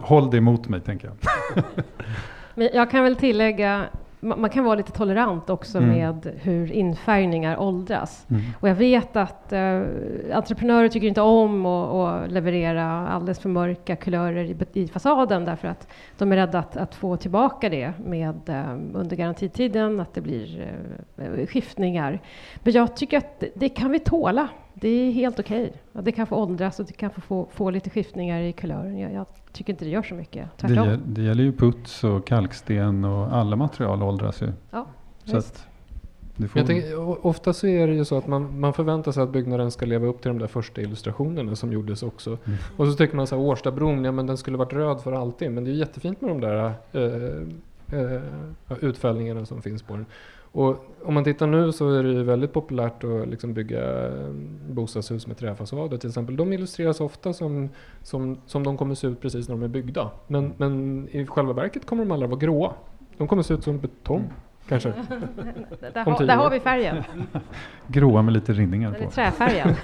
Håll 0.00 0.30
det 0.30 0.36
emot 0.36 0.68
mig, 0.68 0.80
tänker 0.80 1.08
jag. 1.08 1.16
Men 2.54 2.68
jag 2.74 2.90
kan 2.90 3.04
väl 3.04 3.16
tillägga, 3.16 3.84
man 4.26 4.50
kan 4.50 4.64
vara 4.64 4.74
lite 4.74 4.92
tolerant 4.92 5.50
också 5.50 5.78
mm. 5.78 5.90
med 5.90 6.32
hur 6.42 6.72
infärgningar 6.72 7.60
åldras. 7.60 8.26
Mm. 8.30 8.42
Och 8.60 8.68
jag 8.68 8.74
vet 8.74 9.16
att 9.16 9.52
eh, 9.52 9.82
entreprenörer 10.32 10.88
tycker 10.88 11.08
inte 11.08 11.20
om 11.20 11.66
att 11.66 12.30
leverera 12.30 13.08
alldeles 13.08 13.38
för 13.38 13.48
mörka 13.48 13.96
kulörer 13.96 14.44
i, 14.44 14.80
i, 14.80 14.88
fasaden 14.88 15.44
därför 15.44 15.68
att 15.68 15.88
de 16.18 16.32
är 16.32 16.36
rädda 16.36 16.58
att, 16.58 16.76
att 16.76 16.94
få 16.94 17.16
tillbaka 17.16 17.68
det 17.68 17.92
med, 18.04 18.48
eh, 18.48 18.72
under 18.94 19.16
garantitiden, 19.16 20.00
att 20.00 20.14
det 20.14 20.20
blir 20.20 20.70
eh, 21.16 21.46
skiftningar. 21.46 22.20
Men 22.56 22.72
jag 22.72 22.96
tycker 22.96 23.18
att 23.18 23.40
det, 23.40 23.50
det 23.54 23.68
kan 23.68 23.90
vi 23.90 23.98
tåla. 23.98 24.48
Det 24.80 24.88
är 24.88 25.12
helt 25.12 25.38
okej. 25.38 25.62
Okay. 25.92 26.02
Det 26.02 26.12
kan 26.12 26.26
få 26.26 26.36
åldras 26.36 26.80
och 26.80 26.86
det 26.86 26.92
kan 26.92 27.10
få, 27.10 27.48
få 27.52 27.70
lite 27.70 27.90
skiftningar 27.90 28.40
i 28.40 28.52
kulören. 28.52 28.98
Jag, 28.98 29.12
jag 29.12 29.26
tycker 29.52 29.72
inte 29.72 29.84
det 29.84 29.90
gör 29.90 30.02
så 30.02 30.14
mycket. 30.14 30.48
Tvärtom. 30.56 30.88
Det, 30.88 31.00
det 31.06 31.22
gäller 31.22 31.44
ju 31.44 31.52
puts 31.52 32.04
och 32.04 32.26
kalksten 32.26 33.04
och 33.04 33.36
alla 33.36 33.56
material 33.56 34.02
åldras 34.02 34.42
ju. 34.42 34.52
Ja, 34.70 34.86
så 35.24 35.36
att 35.36 35.66
jag 36.36 36.66
tänker, 36.66 37.26
ofta 37.26 37.52
så 37.52 37.66
är 37.66 37.86
det 37.86 37.94
ju 37.94 38.04
så 38.04 38.18
att 38.18 38.26
man, 38.26 38.60
man 38.60 38.72
förväntar 38.72 39.12
sig 39.12 39.22
att 39.22 39.32
byggnaden 39.32 39.70
ska 39.70 39.86
leva 39.86 40.06
upp 40.06 40.22
till 40.22 40.28
de 40.28 40.38
där 40.38 40.46
första 40.46 40.80
illustrationerna 40.80 41.56
som 41.56 41.72
gjordes 41.72 42.02
också. 42.02 42.30
Mm. 42.30 42.58
Och 42.76 42.86
så 42.86 42.92
tycker 42.92 43.16
man 43.16 43.26
så 43.26 43.36
här, 43.36 43.42
Årstabron, 43.42 44.04
ja 44.04 44.12
men 44.12 44.26
den 44.26 44.36
skulle 44.36 44.56
varit 44.56 44.72
röd 44.72 45.00
för 45.00 45.12
alltid. 45.12 45.50
Men 45.50 45.64
det 45.64 45.70
är 45.70 45.74
jättefint 45.74 46.20
med 46.20 46.30
de 46.30 46.40
där 46.40 46.72
äh, 46.92 48.00
äh, 48.00 48.22
utfällningarna 48.80 49.46
som 49.46 49.62
finns 49.62 49.82
på 49.82 49.92
den. 49.92 50.06
Och 50.56 50.84
om 51.04 51.14
man 51.14 51.24
tittar 51.24 51.46
nu 51.46 51.72
så 51.72 51.90
är 51.90 52.02
det 52.02 52.22
väldigt 52.22 52.52
populärt 52.52 53.04
att 53.04 53.28
liksom 53.28 53.54
bygga 53.54 54.10
bostadshus 54.68 55.26
med 55.26 55.38
träfasader 55.38 55.96
till 55.96 56.08
exempel. 56.08 56.36
De 56.36 56.52
illustreras 56.52 57.00
ofta 57.00 57.32
som, 57.32 57.68
som, 58.02 58.38
som 58.46 58.62
de 58.64 58.76
kommer 58.76 58.94
se 58.94 59.06
ut 59.06 59.20
precis 59.20 59.48
när 59.48 59.56
de 59.56 59.62
är 59.62 59.68
byggda. 59.68 60.10
Men, 60.26 60.52
men 60.56 61.08
i 61.10 61.26
själva 61.26 61.52
verket 61.52 61.86
kommer 61.86 62.04
de 62.04 62.10
aldrig 62.10 62.30
vara 62.30 62.40
gråa. 62.40 62.72
De 63.16 63.28
kommer 63.28 63.42
se 63.42 63.54
ut 63.54 63.64
som 63.64 63.78
betong. 63.78 64.32
Kanske. 64.68 64.88
där, 65.94 66.04
ha, 66.04 66.18
där 66.18 66.36
har 66.36 66.50
vi 66.50 66.60
färgen. 66.60 67.04
Gråa 67.86 68.22
med 68.22 68.34
lite 68.34 68.52
rinningar 68.52 68.92
på. 68.92 69.10
träfärgen. 69.10 69.74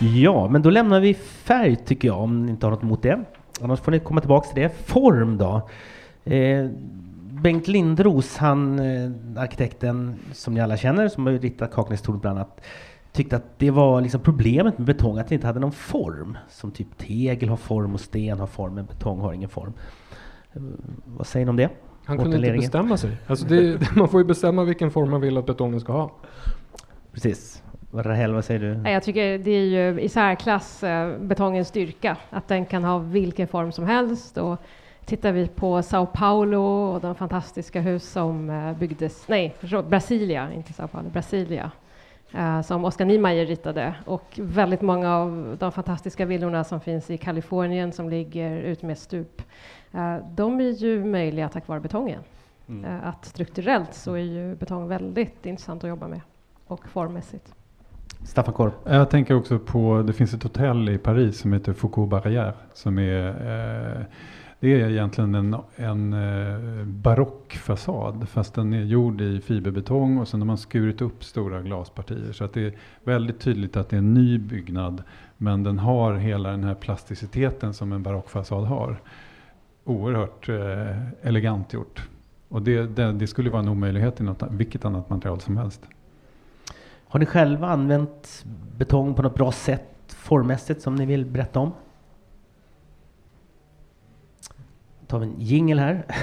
ja, 0.22 0.48
men 0.48 0.62
då 0.62 0.70
lämnar 0.70 1.00
vi 1.00 1.14
färg 1.14 1.76
tycker 1.76 2.08
jag, 2.08 2.20
om 2.20 2.46
ni 2.46 2.50
inte 2.50 2.66
har 2.66 2.70
något 2.70 2.82
emot 2.82 3.02
det. 3.02 3.24
Annars 3.60 3.80
får 3.80 3.92
ni 3.92 4.00
komma 4.00 4.20
tillbaka 4.20 4.48
till 4.48 4.62
det. 4.62 4.68
Form 4.68 5.38
då? 5.38 5.68
Eh, 6.24 6.66
Bengt 7.44 7.68
Lindros, 7.68 8.36
han 8.36 8.78
eh, 8.78 9.10
arkitekten 9.42 10.16
som 10.32 10.54
ni 10.54 10.60
alla 10.60 10.76
känner, 10.76 11.08
som 11.08 11.26
har 11.26 11.32
ritat 11.32 11.72
Kaknästornet 11.72 12.22
bland 12.22 12.38
annat, 12.38 12.60
tyckte 13.12 13.36
att 13.36 13.58
det 13.58 13.70
var 13.70 14.00
liksom 14.00 14.20
problemet 14.20 14.78
med 14.78 14.86
betong, 14.86 15.18
att 15.18 15.28
det 15.28 15.34
inte 15.34 15.46
hade 15.46 15.60
någon 15.60 15.72
form. 15.72 16.38
Som 16.48 16.70
typ 16.70 16.98
tegel 16.98 17.48
har 17.48 17.56
form 17.56 17.94
och 17.94 18.00
sten 18.00 18.40
har 18.40 18.46
form, 18.46 18.74
men 18.74 18.86
betong 18.86 19.20
har 19.20 19.32
ingen 19.32 19.48
form. 19.48 19.72
Eh, 20.52 20.62
vad 21.04 21.26
säger 21.26 21.46
ni 21.46 21.50
om 21.50 21.56
det? 21.56 21.68
Han 22.04 22.18
kunde 22.18 22.36
inte 22.36 22.52
bestämma 22.52 22.96
sig. 22.96 23.16
Alltså 23.26 23.46
det, 23.46 23.80
man 23.96 24.08
får 24.08 24.20
ju 24.20 24.26
bestämma 24.26 24.64
vilken 24.64 24.90
form 24.90 25.10
man 25.10 25.20
vill 25.20 25.38
att 25.38 25.46
betongen 25.46 25.80
ska 25.80 25.92
ha. 25.92 26.12
Precis. 27.12 27.62
Rahel, 27.92 28.32
vad 28.32 28.44
säger 28.44 28.60
du? 28.60 28.90
Jag 28.90 29.02
tycker 29.02 29.38
det 29.38 29.50
är 29.50 29.64
ju 29.64 30.00
i 30.00 30.08
särklass 30.08 30.82
eh, 30.82 31.18
betongens 31.18 31.68
styrka, 31.68 32.16
att 32.30 32.48
den 32.48 32.66
kan 32.66 32.84
ha 32.84 32.98
vilken 32.98 33.48
form 33.48 33.72
som 33.72 33.86
helst. 33.86 34.36
Och 34.36 34.60
tittar 35.06 35.32
vi 35.32 35.48
på 35.48 35.82
Sao 35.82 36.06
Paulo 36.06 36.60
och 36.62 37.00
de 37.00 37.14
fantastiska 37.14 37.80
hus 37.80 38.10
som 38.10 38.50
eh, 38.50 38.78
byggdes, 38.78 39.28
nej, 39.28 39.54
Brasilia, 39.88 40.52
inte 40.52 40.72
Sao 40.72 40.88
Paulo, 40.88 41.10
Brasilia, 41.10 41.70
uh, 42.34 42.62
som 42.62 42.84
Oskar 42.84 43.04
Niemeyer 43.04 43.46
ritade 43.46 43.94
och 44.04 44.38
väldigt 44.42 44.82
många 44.82 45.16
av 45.16 45.56
de 45.58 45.72
fantastiska 45.72 46.24
villorna 46.26 46.64
som 46.64 46.80
finns 46.80 47.10
i 47.10 47.16
Kalifornien 47.16 47.92
som 47.92 48.10
ligger 48.10 48.56
ut 48.56 48.82
med 48.82 48.98
stup, 48.98 49.42
uh, 49.94 50.16
de 50.34 50.60
är 50.60 50.70
ju 50.70 51.04
möjliga 51.04 51.48
tack 51.48 51.68
vare 51.68 51.80
betongen. 51.80 52.20
Mm. 52.68 53.00
Att 53.04 53.24
strukturellt 53.24 53.94
så 53.94 54.14
är 54.14 54.18
ju 54.18 54.54
betong 54.54 54.88
väldigt 54.88 55.46
intressant 55.46 55.84
att 55.84 55.90
jobba 55.90 56.08
med 56.08 56.20
och 56.66 56.88
formmässigt. 56.88 57.54
Staffan 58.22 58.54
Korp? 58.54 58.74
Jag 58.84 59.10
tänker 59.10 59.34
också 59.34 59.58
på, 59.58 60.02
det 60.06 60.12
finns 60.12 60.34
ett 60.34 60.42
hotell 60.42 60.88
i 60.88 60.98
Paris 60.98 61.38
som 61.38 61.52
heter 61.52 61.72
Foucault 61.72 62.10
Barrière 62.10 62.52
som 62.74 62.98
är 62.98 64.06
det 64.60 64.80
är 64.80 64.90
egentligen 64.90 65.34
en, 65.34 65.56
en 65.76 66.12
eh, 66.12 66.84
barock 66.84 67.44
barockfasad 67.54 68.28
fast 68.28 68.54
den 68.54 68.72
är 68.72 68.82
gjord 68.82 69.20
i 69.20 69.40
fiberbetong 69.40 70.18
och 70.18 70.28
sen 70.28 70.40
har 70.40 70.46
man 70.46 70.58
skurit 70.58 71.00
upp 71.00 71.24
stora 71.24 71.62
glaspartier. 71.62 72.32
Så 72.32 72.44
att 72.44 72.52
det 72.52 72.66
är 72.66 72.74
väldigt 73.04 73.40
tydligt 73.40 73.76
att 73.76 73.88
det 73.88 73.96
är 73.96 73.98
en 73.98 74.14
ny 74.14 74.38
byggnad 74.38 75.02
men 75.36 75.62
den 75.62 75.78
har 75.78 76.14
hela 76.14 76.50
den 76.50 76.64
här 76.64 76.74
plasticiteten 76.74 77.74
som 77.74 77.92
en 77.92 78.02
barockfasad 78.02 78.64
har. 78.64 79.00
Oerhört 79.84 80.48
eh, 80.48 81.28
elegant 81.28 81.72
gjort. 81.72 82.08
Och 82.48 82.62
det, 82.62 82.86
det, 82.96 83.12
det, 83.12 83.26
skulle 83.26 83.50
vara 83.50 83.62
en 83.62 83.68
omöjlighet 83.68 84.20
i 84.20 84.24
något, 84.24 84.42
vilket 84.50 84.84
annat 84.84 85.10
material 85.10 85.40
som 85.40 85.56
helst. 85.56 85.80
Har 87.08 87.20
ni 87.20 87.26
själva 87.26 87.68
använt 87.68 88.44
betong 88.76 89.14
på 89.14 89.22
något 89.22 89.34
bra 89.34 89.52
sätt 89.52 90.16
formmässigt 90.18 90.82
som 90.82 90.94
ni 90.94 91.06
vill 91.06 91.24
berätta 91.24 91.60
om? 91.60 91.72
Då 94.93 94.93
tar 95.06 95.18
vi 95.18 95.26
en 95.26 95.34
jingel 95.38 95.78
här. 95.78 96.04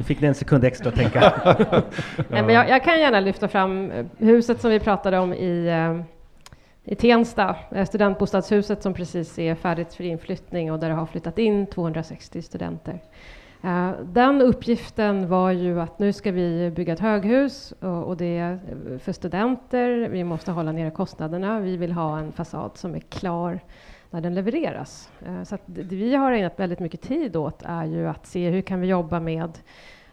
Nu 0.00 0.04
fick 0.04 0.20
ni 0.20 0.28
en 0.28 0.34
sekund 0.34 0.64
extra 0.64 0.88
att 0.88 0.94
tänka. 0.94 1.20
Nej, 2.28 2.42
men 2.42 2.48
jag, 2.48 2.68
jag 2.68 2.84
kan 2.84 3.00
gärna 3.00 3.20
lyfta 3.20 3.48
fram 3.48 3.90
eh, 3.90 4.06
huset 4.18 4.60
som 4.60 4.70
vi 4.70 4.80
pratade 4.80 5.18
om 5.18 5.32
i, 5.32 5.66
eh, 5.66 6.00
i 6.92 6.94
Tensta, 6.94 7.56
studentbostadshuset 7.88 8.82
som 8.82 8.94
precis 8.94 9.38
är 9.38 9.54
färdigt 9.54 9.94
för 9.94 10.04
inflyttning 10.04 10.72
och 10.72 10.78
där 10.78 10.88
det 10.88 10.94
har 10.94 11.06
flyttat 11.06 11.38
in 11.38 11.66
260 11.66 12.42
studenter. 12.42 13.02
Eh, 13.62 13.90
den 14.04 14.42
uppgiften 14.42 15.28
var 15.28 15.50
ju 15.50 15.80
att 15.80 15.98
nu 15.98 16.12
ska 16.12 16.32
vi 16.32 16.72
bygga 16.76 16.92
ett 16.92 17.00
höghus 17.00 17.72
och 17.80 18.04
och 18.04 18.16
det 18.16 18.38
är 18.38 18.58
för 18.98 19.12
studenter. 19.12 20.08
Vi 20.08 20.24
måste 20.24 20.52
hålla 20.52 20.72
nere 20.72 20.90
kostnaderna. 20.90 21.60
Vi 21.60 21.76
vill 21.76 21.92
ha 21.92 22.18
en 22.18 22.32
fasad 22.32 22.70
som 22.74 22.94
är 22.94 23.00
klar 23.00 23.60
när 24.10 24.20
den 24.20 24.34
levereras. 24.34 25.10
Eh, 25.26 25.42
så 25.42 25.54
att 25.54 25.62
det 25.66 25.82
det 25.82 25.96
vi 25.96 26.14
har 26.14 26.32
ägnat 26.32 26.60
väldigt 26.60 26.80
mycket 26.80 27.00
tid 27.00 27.36
åt 27.36 27.62
är 27.62 27.84
ju 27.84 28.08
att 28.08 28.26
se 28.26 28.50
hur 28.50 28.62
kan 28.62 28.80
vi 28.80 28.86
jobba 28.86 29.20
med 29.20 29.58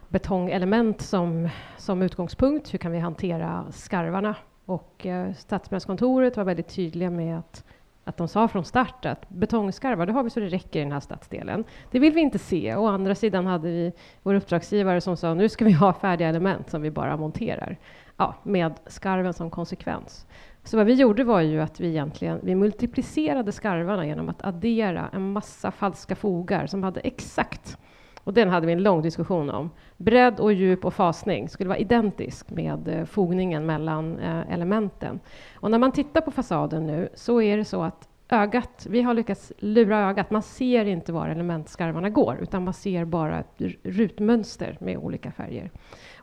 betongelement 0.09 1.01
som, 1.01 1.49
som 1.77 2.01
utgångspunkt. 2.01 2.73
Hur 2.73 2.77
kan 2.77 2.91
vi 2.91 2.99
hantera 2.99 3.65
skarvarna? 3.71 4.35
Och 4.65 5.05
eh, 5.05 5.33
Stadsbyggnadskontoret 5.33 6.37
var 6.37 6.43
väldigt 6.43 6.67
tydliga 6.67 7.09
med 7.09 7.39
att, 7.39 7.65
att 8.03 8.17
de 8.17 8.27
sa 8.27 8.47
från 8.47 8.65
start 8.65 9.05
att 9.05 9.29
betongskarvar, 9.29 10.05
det 10.05 10.13
har 10.13 10.23
vi 10.23 10.29
så 10.29 10.39
det 10.39 10.47
räcker 10.47 10.79
i 10.79 10.83
den 10.83 10.91
här 10.91 10.99
stadsdelen. 10.99 11.63
Det 11.91 11.99
vill 11.99 12.13
vi 12.13 12.21
inte 12.21 12.39
se. 12.39 12.75
Å 12.75 12.87
andra 12.87 13.15
sidan 13.15 13.45
hade 13.45 13.67
vi 13.67 13.93
vår 14.23 14.33
uppdragsgivare 14.33 15.01
som 15.01 15.17
sa 15.17 15.33
nu 15.33 15.49
ska 15.49 15.65
vi 15.65 15.71
ha 15.71 15.93
färdiga 15.93 16.29
element 16.29 16.69
som 16.69 16.81
vi 16.81 16.91
bara 16.91 17.17
monterar. 17.17 17.77
Ja, 18.17 18.35
med 18.43 18.73
skarven 18.85 19.33
som 19.33 19.49
konsekvens. 19.49 20.27
Så 20.67 20.77
vad 20.77 20.85
vi 20.85 20.93
gjorde 20.93 21.23
var 21.23 21.41
ju 21.41 21.61
att 21.61 21.79
vi 21.79 21.87
egentligen 21.87 22.39
vi 22.43 22.55
multiplicerade 22.55 23.51
skarvarna 23.51 24.05
genom 24.05 24.29
att 24.29 24.45
addera 24.45 25.09
en 25.13 25.31
massa 25.31 25.71
falska 25.71 26.15
fogar 26.15 26.67
som 26.67 26.83
hade 26.83 26.99
exakt, 26.99 27.77
och 28.23 28.33
den 28.33 28.49
hade 28.49 28.67
vi 28.67 28.73
en 28.73 28.83
lång 28.83 29.01
diskussion 29.01 29.49
om, 29.49 29.69
bredd 29.97 30.39
och 30.39 30.53
djup 30.53 30.85
och 30.85 30.93
fasning 30.93 31.49
skulle 31.49 31.67
vara 31.69 31.77
identisk 31.77 32.49
med 32.49 32.87
eh, 32.87 33.05
fogningen 33.05 33.65
mellan 33.65 34.19
eh, 34.19 34.53
elementen. 34.53 35.19
Och 35.55 35.71
när 35.71 35.79
man 35.79 35.91
tittar 35.91 36.21
på 36.21 36.31
fasaden 36.31 36.87
nu 36.87 37.09
så 37.13 37.41
är 37.41 37.57
det 37.57 37.65
så 37.65 37.83
att 37.83 38.09
ögat, 38.29 38.87
vi 38.89 39.01
har 39.01 39.13
lyckats 39.13 39.53
lura 39.57 40.09
ögat, 40.09 40.31
man 40.31 40.41
ser 40.41 40.85
inte 40.85 41.11
var 41.11 41.27
elementskarvarna 41.27 42.09
går 42.09 42.37
utan 42.41 42.63
man 42.63 42.73
ser 42.73 43.05
bara 43.05 43.39
ett 43.39 43.61
rutmönster 43.83 44.77
med 44.79 44.97
olika 44.97 45.31
färger. 45.31 45.71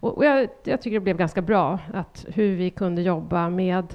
Och, 0.00 0.16
och 0.16 0.24
jag, 0.24 0.48
jag 0.64 0.80
tycker 0.80 0.94
det 0.94 1.04
blev 1.04 1.16
ganska 1.16 1.42
bra 1.42 1.78
att 1.92 2.26
hur 2.28 2.56
vi 2.56 2.70
kunde 2.70 3.02
jobba 3.02 3.48
med 3.48 3.94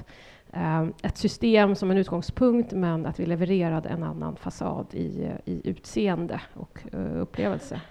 ett 1.01 1.17
system 1.17 1.75
som 1.75 1.91
en 1.91 1.97
utgångspunkt 1.97 2.71
men 2.71 3.05
att 3.05 3.19
vi 3.19 3.25
levererade 3.25 3.89
en 3.89 4.03
annan 4.03 4.35
fasad 4.35 4.85
i, 4.91 5.31
i 5.45 5.69
utseende 5.69 6.41
och 6.53 6.79
eh, 6.93 7.21
upplevelse. 7.21 7.81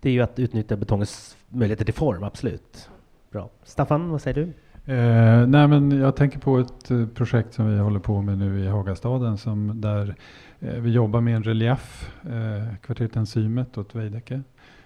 Det 0.00 0.08
är 0.08 0.12
ju 0.12 0.20
att 0.20 0.38
utnyttja 0.38 0.76
betongens 0.76 1.36
möjligheter 1.48 1.84
till 1.84 1.94
form, 1.94 2.22
absolut. 2.22 2.90
Bra. 3.30 3.50
Staffan, 3.64 4.08
vad 4.10 4.22
säger 4.22 4.34
du? 4.34 4.52
Eh, 4.92 5.46
nej 5.46 5.68
men 5.68 5.90
jag 5.90 6.16
tänker 6.16 6.38
på 6.38 6.58
ett 6.58 6.90
eh, 6.90 7.06
projekt 7.06 7.54
som 7.54 7.66
vi 7.72 7.78
håller 7.78 8.00
på 8.00 8.22
med 8.22 8.38
nu 8.38 8.64
i 8.64 8.68
Hagastaden 8.68 9.38
som 9.38 9.80
där 9.80 10.14
eh, 10.60 10.74
vi 10.74 10.90
jobbar 10.90 11.20
med 11.20 11.36
en 11.36 11.42
relief, 11.42 12.10
eh, 12.22 12.76
kvarteret 12.82 13.16
Enzymet 13.16 13.78
åt 13.78 13.94
Veidekke. 13.94 14.42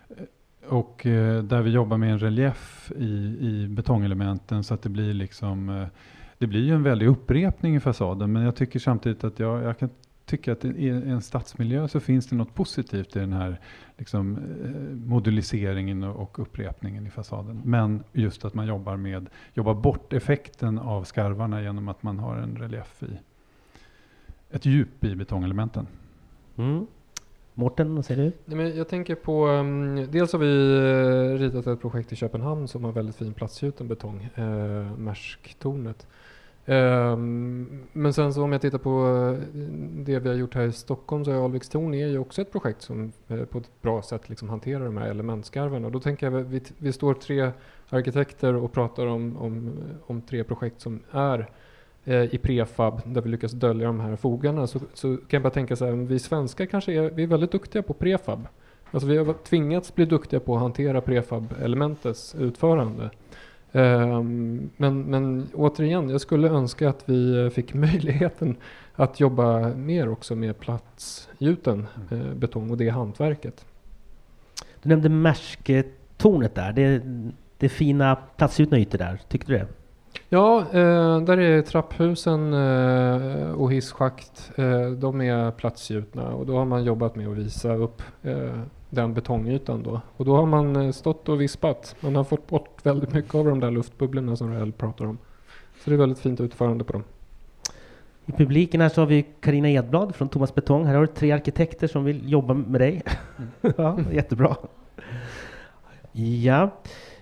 Eh, 0.08 0.24
Och 0.68 1.06
eh, 1.06 1.42
där 1.42 1.62
vi 1.62 1.70
jobbar 1.70 1.96
med 1.96 2.12
en 2.12 2.18
relief 2.18 2.92
i, 2.96 3.36
i 3.40 3.66
betongelementen 3.68 4.64
så 4.64 4.74
att 4.74 4.82
det 4.82 4.88
blir 4.88 5.14
liksom 5.14 5.68
eh, 5.68 5.86
det 6.38 6.46
blir 6.46 6.64
ju 6.64 6.74
en 6.74 6.82
väldig 6.82 7.06
upprepning 7.06 7.76
i 7.76 7.80
fasaden 7.80 8.32
men 8.32 8.42
jag 8.42 8.56
tycker 8.56 8.78
samtidigt 8.78 9.24
att 9.24 9.38
jag, 9.38 9.62
jag 9.62 9.78
kan 9.78 9.90
tycka 10.26 10.52
att 10.52 10.64
i 10.64 10.88
en 10.88 11.22
stadsmiljö 11.22 11.88
så 11.88 12.00
finns 12.00 12.26
det 12.26 12.36
något 12.36 12.54
positivt 12.54 13.16
i 13.16 13.18
den 13.18 13.32
här 13.32 13.60
liksom, 13.96 14.38
eh, 14.64 15.08
moduliseringen 15.08 16.04
och, 16.04 16.38
upprepningen 16.38 17.06
i 17.06 17.10
fasaden. 17.10 17.62
Men 17.64 18.04
just 18.12 18.44
att 18.44 18.54
man 18.54 18.66
jobbar 18.66 18.96
med 18.96 19.28
jobbar 19.54 19.74
bort 19.74 20.12
effekten 20.12 20.78
av 20.78 21.04
skarvarna 21.04 21.62
genom 21.62 21.88
att 21.88 22.02
man 22.02 22.18
har 22.18 22.36
en 22.36 22.56
relief 22.56 23.02
i 23.02 23.18
ett 24.50 24.66
djup 24.66 25.04
i 25.04 25.14
betongelementen. 25.14 25.86
Mm. 26.56 26.86
Mårten, 27.54 27.94
vad 27.94 28.04
säger 28.04 28.24
du? 28.24 28.32
Nej, 28.44 28.56
men 28.56 28.76
jag 28.76 28.88
tänker 28.88 29.14
på, 29.14 29.46
um, 29.46 30.10
dels 30.10 30.32
har 30.32 30.38
vi 30.38 30.46
uh, 30.46 31.38
ritat 31.38 31.66
ett 31.66 31.80
projekt 31.80 32.12
i 32.12 32.16
Köpenhamn 32.16 32.68
som 32.68 32.84
har 32.84 32.92
väldigt 32.92 33.16
fin 33.16 33.34
platsgjuten 33.34 33.88
betong, 33.88 34.28
uh, 34.38 34.96
Märsktornet. 34.98 36.06
Ehm, 36.68 37.82
men 37.92 38.12
sen 38.12 38.34
så 38.34 38.42
om 38.42 38.52
jag 38.52 38.60
tittar 38.60 38.78
på 38.78 38.90
eh, 38.90 39.60
det 40.04 40.18
vi 40.18 40.28
har 40.28 40.36
gjort 40.36 40.54
här 40.54 40.64
i 40.64 40.72
Stockholm 40.72 41.24
så 41.24 41.30
är 41.30 41.44
Alviks 41.44 41.68
torn 41.68 41.94
är 41.94 42.06
ju 42.06 42.18
också 42.18 42.42
ett 42.42 42.52
projekt 42.52 42.82
som 42.82 43.12
eh, 43.28 43.44
på 43.44 43.58
ett 43.58 43.82
bra 43.82 44.02
sätt 44.02 44.28
liksom 44.28 44.48
hanterar 44.48 44.84
de 44.84 44.96
här 44.96 45.08
elementskarven. 45.08 45.84
Och 45.84 45.92
då 45.92 46.00
tänker 46.00 46.30
jag, 46.30 46.40
vi, 46.40 46.62
vi 46.78 46.92
står 46.92 47.14
tre 47.14 47.50
arkitekter 47.88 48.54
och 48.54 48.72
pratar 48.72 49.06
om, 49.06 49.36
om, 49.36 49.72
om 50.06 50.20
tre 50.20 50.44
projekt 50.44 50.80
som 50.80 51.00
är 51.10 51.50
eh, 52.04 52.34
i 52.34 52.38
prefab 52.38 53.00
där 53.04 53.20
vi 53.20 53.28
lyckas 53.28 53.52
dölja 53.52 53.86
de 53.86 54.00
här 54.00 54.16
fogarna 54.16 54.66
så, 54.66 54.80
så 54.94 55.16
kan 55.16 55.26
jag 55.28 55.42
bara 55.42 55.50
tänka 55.50 55.76
så 55.76 55.84
här, 55.84 55.92
vi 55.92 56.18
svenskar 56.18 56.66
kanske 56.66 56.92
är, 56.92 57.10
vi 57.10 57.22
är 57.22 57.26
väldigt 57.26 57.52
duktiga 57.52 57.82
på 57.82 57.94
prefab. 57.94 58.48
Alltså 58.90 59.08
vi 59.08 59.16
har 59.16 59.32
tvingats 59.32 59.94
bli 59.94 60.04
duktiga 60.04 60.40
på 60.40 60.54
att 60.54 60.60
hantera 60.60 61.00
prefab-elementets 61.00 62.34
utförande. 62.38 63.10
Um, 63.76 64.70
men, 64.76 65.02
men 65.02 65.48
återigen, 65.54 66.08
jag 66.08 66.20
skulle 66.20 66.48
önska 66.48 66.88
att 66.88 67.02
vi 67.06 67.50
fick 67.50 67.74
möjligheten 67.74 68.56
att 68.94 69.20
jobba 69.20 69.68
mer 69.68 70.08
också 70.08 70.34
med 70.34 70.58
platsgjuten 70.58 71.86
eh, 72.10 72.34
betong 72.34 72.70
och 72.70 72.76
det 72.76 72.88
hantverket. 72.88 73.64
Du 74.82 74.88
nämnde 74.88 75.08
Märsktornet 75.08 76.54
där. 76.54 76.72
Det, 76.72 77.02
det 77.58 77.66
är 77.66 77.70
fina 77.70 78.16
platsgjutna 78.36 78.78
ytor 78.78 78.98
där. 78.98 79.20
Tyckte 79.28 79.52
du 79.52 79.58
det? 79.58 79.66
Ja, 80.28 80.60
eh, 80.60 81.20
där 81.20 81.38
är 81.38 81.62
trapphusen 81.62 82.52
eh, 82.54 83.50
och 83.50 83.72
hisschakt. 83.72 84.50
Eh, 84.56 84.90
de 84.90 85.20
är 85.20 85.50
platsgjutna 85.50 86.28
och 86.28 86.46
då 86.46 86.56
har 86.56 86.64
man 86.64 86.84
jobbat 86.84 87.16
med 87.16 87.28
att 87.28 87.36
visa 87.36 87.74
upp 87.74 88.02
den 88.90 89.14
betongytan 89.14 89.82
då. 89.82 90.00
Och 90.16 90.24
då 90.24 90.36
har 90.36 90.46
man 90.46 90.76
eh, 90.76 90.92
stått 90.92 91.28
och 91.28 91.40
vispat. 91.40 91.96
Man 92.00 92.16
har 92.16 92.24
fått 92.24 92.46
bort 92.46 92.86
väldigt 92.86 93.12
mycket 93.12 93.34
av 93.34 93.44
de 93.44 93.60
där 93.60 93.70
luftbubblorna 93.70 94.36
som 94.36 94.52
Rahel 94.52 94.72
pratar 94.72 95.04
om. 95.04 95.18
Så 95.84 95.90
det 95.90 95.96
är 95.96 95.98
väldigt 95.98 96.18
fint 96.18 96.40
utförande 96.40 96.84
på 96.84 96.92
dem. 96.92 97.04
I 98.26 98.32
publiken 98.32 98.80
här 98.80 98.88
så 98.88 99.00
har 99.00 99.06
vi 99.06 99.26
Karina 99.40 99.70
Edblad 99.70 100.14
från 100.14 100.28
Thomas 100.28 100.54
Betong. 100.54 100.84
Här 100.84 100.94
har 100.94 101.00
du 101.00 101.06
tre 101.06 101.32
arkitekter 101.32 101.86
som 101.86 102.04
vill 102.04 102.30
jobba 102.30 102.54
med 102.54 102.80
dig. 102.80 103.02
ja, 103.76 103.98
jättebra. 104.12 104.56
Ja. 106.12 106.70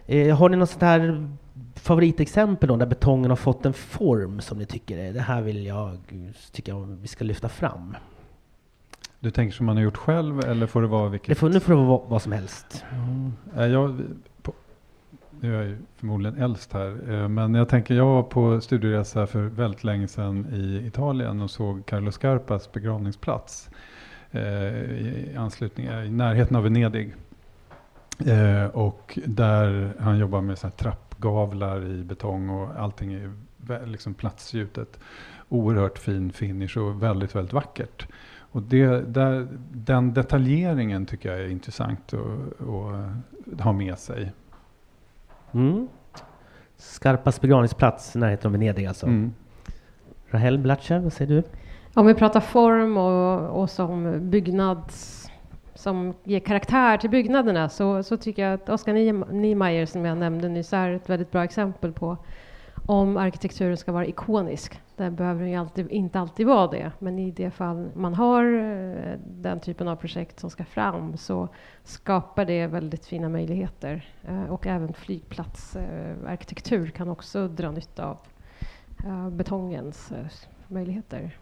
Eh, 0.07 0.37
har 0.37 0.49
ni 0.49 0.57
något 0.57 0.71
sånt 0.71 0.83
här 0.83 1.29
favoritexempel 1.75 2.69
då, 2.69 2.77
där 2.77 2.87
betongen 2.87 3.31
har 3.31 3.37
fått 3.37 3.67
en 3.67 3.73
form 3.73 4.41
som 4.41 4.59
ni 4.59 4.67
tycker 4.67 4.99
är, 4.99 5.13
det 5.13 5.21
här 5.21 5.43
vill 5.43 5.67
jag, 5.67 5.99
tycker 6.53 6.73
jag 6.73 6.87
vi 6.87 7.09
ska 7.09 7.25
lyfta 7.25 7.49
fram? 7.49 7.97
Du 9.25 9.31
tänker 9.31 9.57
som 9.57 9.67
man 9.67 9.77
har 9.77 9.83
gjort 9.85 9.97
själv 9.97 10.41
eller 10.41 10.67
får 10.67 10.83
det 10.83 10.89
vara 10.89 11.09
vilket? 11.09 11.29
Det 11.29 11.35
får, 11.35 11.49
nu 11.49 11.61
får 11.61 11.73
det 11.73 11.79
vara 11.79 12.01
vad 12.09 12.23
som 12.23 12.33
helst. 12.33 12.85
Ja, 13.57 13.67
jag, 13.67 14.01
på, 14.43 14.53
nu 15.41 15.55
är 15.55 15.59
jag 15.59 15.69
ju 15.69 15.79
förmodligen 15.97 16.43
äldst 16.43 16.73
här, 16.73 17.13
eh, 17.13 17.29
men 17.29 17.55
jag 17.55 17.69
tänker 17.69 17.95
jag 17.95 18.07
var 18.07 18.23
på 18.23 18.61
studieresa 18.61 19.27
för 19.27 19.43
väldigt 19.43 19.85
länge 19.85 20.09
sedan 20.09 20.47
i 20.53 20.87
Italien 20.87 21.41
och 21.41 21.51
såg 21.51 21.87
Carlo 21.87 22.13
Scarpas 22.13 22.73
begravningsplats 22.73 23.71
eh, 24.31 24.43
i 24.43 25.35
anslutning, 25.39 25.87
i 25.87 26.11
närheten 26.11 26.57
av 26.57 26.63
Venedig. 26.63 27.15
Eh, 28.27 28.65
och 28.67 29.19
där 29.27 29.93
han 30.01 30.19
jobbar 30.19 30.41
med 30.41 30.59
så 30.59 30.67
här 30.67 30.75
trappgavlar 30.75 31.87
i 31.87 32.05
betong 32.05 32.49
och 32.49 32.69
allting 32.77 33.13
är 33.13 33.33
liksom 33.87 34.15
platsgjutet. 34.15 34.99
Oerhört 35.49 35.99
fin 35.99 36.33
finish 36.33 36.79
och 36.79 37.03
väldigt, 37.03 37.35
väldigt 37.35 37.53
vackert. 37.53 38.07
Och 38.55 38.63
det, 38.63 39.15
där, 39.15 39.49
den 39.73 40.15
detaljeringen 40.15 41.07
tycker 41.07 41.31
jag 41.31 41.41
är 41.41 41.49
intressant 41.49 42.15
att, 42.15 43.55
att 43.55 43.61
ha 43.61 43.73
med 43.73 43.99
sig. 43.99 44.33
Mm. 45.53 45.89
Skarpas 46.77 47.41
begravningsplats 47.41 48.17
i 48.17 48.19
närheten 48.19 48.49
av 48.49 48.53
Venedig 48.53 48.87
alltså. 48.87 49.07
Mm. 49.07 49.33
Rahel 50.31 50.59
Blatcher, 50.59 50.99
vad 50.99 51.13
säger 51.13 51.35
du? 51.35 51.43
Om 51.95 52.07
vi 52.07 52.15
pratar 52.15 52.41
form 52.41 52.97
och, 52.97 53.63
och 53.63 53.71
som 53.71 54.19
byggnads 54.31 55.29
som 55.75 56.15
ger 56.25 56.41
karaktär 56.41 56.99
till 56.99 57.11
byggnaderna 57.11 57.69
så, 57.69 58.03
så 58.03 58.17
tycker 58.17 58.43
jag 58.43 58.55
att 58.55 58.69
Oskar 58.69 58.95
Niem- 58.95 59.33
Niemeyer 59.33 59.87
som 59.87 60.05
jag 60.05 60.19
nämnde 60.19 60.49
nyss 60.49 60.73
är 60.73 60.91
ett 60.91 61.11
väldigt 61.11 61.31
bra 61.31 61.45
exempel 61.45 61.93
på 61.93 62.17
om 62.87 63.17
arkitekturen 63.17 63.77
ska 63.77 63.93
vara 63.93 64.07
ikonisk. 64.07 64.81
Det 64.97 65.11
behöver 65.11 65.41
den 65.41 65.51
ju 65.51 65.57
alltid, 65.57 65.91
inte 65.91 66.21
alltid 66.21 66.47
vara 66.47 66.67
det, 66.67 66.93
men 66.99 67.19
i 67.19 67.31
det 67.31 67.51
fall 67.51 67.91
man 67.95 68.15
har 68.15 68.45
eh, 68.45 69.19
den 69.27 69.61
typen 69.61 69.89
av 69.89 69.97
projekt 69.97 70.41
som 70.41 70.51
ska 70.51 70.65
fram 70.65 71.17
så 71.17 71.49
skapar 71.85 72.45
det 72.45 72.67
väldigt 72.67 73.07
fina 73.07 73.29
möjligheter. 73.29 74.09
Eh, 74.23 74.45
Och 74.45 74.67
även 74.67 74.93
flygplatsarkitektur 74.93 76.87
kan 76.91 77.09
också 77.09 77.49
dra 77.49 77.71
nytta 77.71 78.07
av 78.07 78.19
eh, 79.07 79.31
betongens 79.31 80.13
möjligheter. 80.69 81.37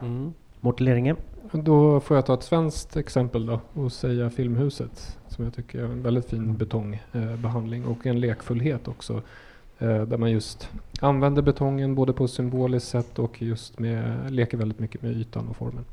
Mm. 0.00 0.32
Mårten 0.60 0.84
Leringe? 0.84 1.16
Då 1.52 2.00
får 2.00 2.16
jag 2.16 2.26
ta 2.26 2.34
ett 2.34 2.42
svenskt 2.42 2.96
exempel 2.96 3.46
då 3.46 3.60
och 3.72 3.92
säga 3.92 4.30
Filmhuset 4.30 5.18
som 5.28 5.44
jag 5.44 5.54
tycker 5.54 5.78
är 5.78 5.84
en 5.84 6.02
väldigt 6.02 6.30
fin 6.30 6.56
betongbehandling 6.56 7.84
och 7.86 8.06
en 8.06 8.20
lekfullhet 8.20 8.88
också. 8.88 9.22
Eh, 9.78 10.02
där 10.02 10.16
man 10.16 10.30
just 10.30 10.70
använder 11.00 11.42
betongen 11.42 11.94
både 11.94 12.12
på 12.12 12.28
symboliskt 12.28 12.88
sätt 12.88 13.18
och 13.18 13.42
just 13.42 13.78
med, 13.78 14.30
leker 14.30 14.56
väldigt 14.56 14.78
mycket 14.78 15.02
med 15.02 15.12
ytan 15.12 15.48
och 15.48 15.56
formen. 15.56 15.84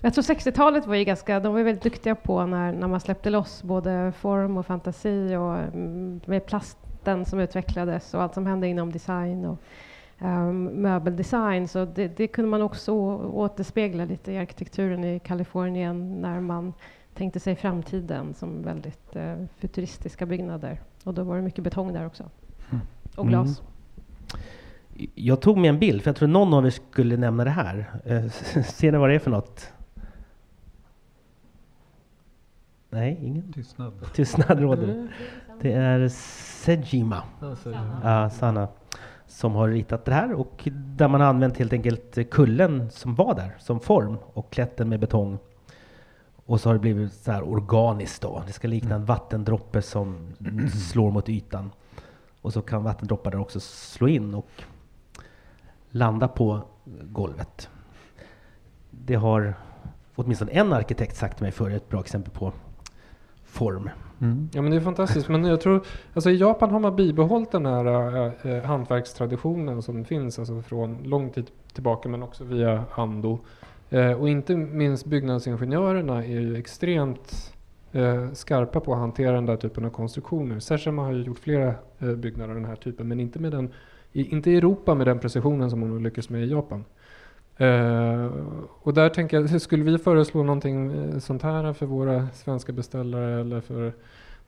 Jag 0.00 0.14
tror 0.14 0.24
60-talet 0.24 0.86
var 0.86 0.94
ju 0.94 1.04
ganska, 1.04 1.40
de 1.40 1.54
var 1.54 1.62
väldigt 1.62 1.82
duktiga 1.82 2.14
på 2.14 2.46
när, 2.46 2.72
när 2.72 2.88
man 2.88 3.00
släppte 3.00 3.30
loss 3.30 3.62
både 3.62 4.12
form 4.12 4.56
och 4.56 4.66
fantasi 4.66 5.36
och 5.36 5.58
mm, 5.58 6.20
med 6.24 6.46
plasten 6.46 7.24
som 7.24 7.40
utvecklades 7.40 8.14
och 8.14 8.22
allt 8.22 8.34
som 8.34 8.46
hände 8.46 8.66
inom 8.66 8.92
design 8.92 9.44
och 9.44 9.58
um, 10.18 10.64
möbeldesign. 10.64 11.68
Så 11.68 11.84
det, 11.84 12.08
det, 12.08 12.26
kunde 12.26 12.50
man 12.50 12.62
också 12.62 12.92
återspegla 13.16 14.04
lite 14.04 14.32
i 14.32 14.38
arkitekturen 14.38 15.04
i 15.04 15.18
Kalifornien 15.18 16.20
när 16.20 16.40
man 16.40 16.72
tänkte 17.18 17.40
sig 17.40 17.56
framtiden 17.56 18.34
som 18.34 18.62
väldigt 18.62 19.16
uh, 19.16 19.44
futuristiska 19.58 20.26
byggnader. 20.26 20.80
Och 21.04 21.14
då 21.14 21.22
var 21.22 21.36
det 21.36 21.42
mycket 21.42 21.64
betong 21.64 21.92
där 21.92 22.06
också. 22.06 22.24
Mm. 22.70 22.86
Och 23.16 23.28
glas. 23.28 23.62
Mm. 23.62 25.10
Jag 25.14 25.40
tog 25.40 25.58
med 25.58 25.68
en 25.68 25.78
bild, 25.78 26.02
för 26.02 26.08
jag 26.08 26.16
tror 26.16 26.28
någon 26.28 26.54
av 26.54 26.66
er 26.66 26.70
skulle 26.70 27.16
nämna 27.16 27.44
det 27.44 27.50
här. 27.50 28.00
Uh, 28.06 28.28
ser 28.62 28.92
ni 28.92 28.98
vad 28.98 29.10
det 29.10 29.14
är 29.14 29.18
för 29.18 29.30
något? 29.30 29.72
Nej, 32.90 33.18
ingen? 33.22 33.52
Tystnad. 33.52 33.92
Tystnad 34.14 34.60
råder. 34.60 34.84
Mm. 34.84 35.08
Det 35.60 35.72
är 35.72 36.08
Sejima. 36.08 37.22
Ja, 38.02 38.30
Sanna. 38.30 38.68
Som 39.26 39.54
har 39.54 39.68
ritat 39.68 40.04
det 40.04 40.12
här 40.12 40.32
och 40.32 40.68
där 40.72 41.08
man 41.08 41.20
har 41.20 41.28
använt 41.28 41.58
helt 41.58 41.72
enkelt 41.72 42.30
kullen 42.30 42.90
som 42.90 43.14
var 43.14 43.34
där 43.34 43.56
som 43.58 43.80
form 43.80 44.18
och 44.32 44.50
klätt 44.50 44.76
den 44.76 44.88
med 44.88 45.00
betong. 45.00 45.38
Och 46.48 46.60
så 46.60 46.68
har 46.68 46.74
det 46.74 46.80
blivit 46.80 47.12
så 47.12 47.32
här 47.32 47.48
organiskt 47.48 48.22
då. 48.22 48.42
Det 48.46 48.52
ska 48.52 48.68
likna 48.68 48.94
en 48.94 49.04
vattendroppe 49.04 49.82
som 49.82 50.34
slår 50.92 51.10
mot 51.10 51.28
ytan. 51.28 51.70
Och 52.42 52.52
så 52.52 52.62
kan 52.62 52.84
vattendroppar 52.84 53.30
där 53.30 53.40
också 53.40 53.60
slå 53.60 54.08
in 54.08 54.34
och 54.34 54.50
landa 55.90 56.28
på 56.28 56.62
golvet. 57.02 57.68
Det 58.90 59.14
har 59.14 59.54
åtminstone 60.14 60.50
en 60.50 60.72
arkitekt 60.72 61.16
sagt 61.16 61.36
till 61.36 61.44
mig 61.44 61.52
förr, 61.52 61.70
ett 61.70 61.88
bra 61.88 62.00
exempel 62.00 62.32
på 62.32 62.52
form. 63.44 63.90
Mm. 64.20 64.48
Ja 64.52 64.62
men 64.62 64.70
det 64.70 64.76
är 64.76 64.80
fantastiskt. 64.80 65.28
Men 65.28 65.44
jag 65.44 65.60
tror, 65.60 65.84
alltså 66.14 66.30
i 66.30 66.36
Japan 66.36 66.70
har 66.70 66.80
man 66.80 66.96
bibehållit 66.96 67.52
den 67.52 67.66
här 67.66 67.86
äh, 67.86 68.52
äh, 68.52 68.64
hantverkstraditionen 68.64 69.82
som 69.82 70.04
finns 70.04 70.38
alltså 70.38 70.62
från 70.62 71.02
lång 71.02 71.30
tid 71.30 71.50
tillbaka 71.72 72.08
men 72.08 72.22
också 72.22 72.44
via 72.44 72.84
Ando. 72.94 73.38
Eh, 73.90 74.12
och 74.12 74.28
inte 74.28 74.56
minst 74.56 75.06
byggnadsingenjörerna 75.06 76.24
är 76.24 76.40
ju 76.40 76.56
extremt 76.56 77.54
eh, 77.92 78.32
skarpa 78.32 78.80
på 78.80 78.92
att 78.92 78.98
hantera 78.98 79.32
den 79.32 79.46
där 79.46 79.56
typen 79.56 79.84
av 79.84 79.90
konstruktioner. 79.90 80.60
Seshama 80.60 81.02
har 81.02 81.12
ju 81.12 81.22
gjort 81.22 81.38
flera 81.38 81.74
eh, 81.98 82.14
byggnader 82.14 82.48
av 82.48 82.54
den 82.54 82.64
här 82.64 82.76
typen 82.76 83.08
men 83.08 83.20
inte, 83.20 83.38
med 83.38 83.52
den, 83.52 83.70
i, 84.12 84.34
inte 84.34 84.50
i 84.50 84.56
Europa 84.56 84.94
med 84.94 85.06
den 85.06 85.18
precisionen 85.18 85.70
som 85.70 85.82
hon 85.82 86.02
lyckats 86.02 86.28
med 86.28 86.44
i 86.44 86.50
Japan. 86.50 86.84
Uh, 87.60 88.30
och 88.82 88.94
där 88.94 89.08
tänker 89.08 89.40
jag, 89.40 89.60
skulle 89.62 89.84
vi 89.84 89.98
föreslå 89.98 90.42
någonting 90.42 91.20
sånt 91.20 91.42
här 91.42 91.72
för 91.72 91.86
våra 91.86 92.28
svenska 92.28 92.72
beställare 92.72 93.40
eller 93.40 93.60
för 93.60 93.92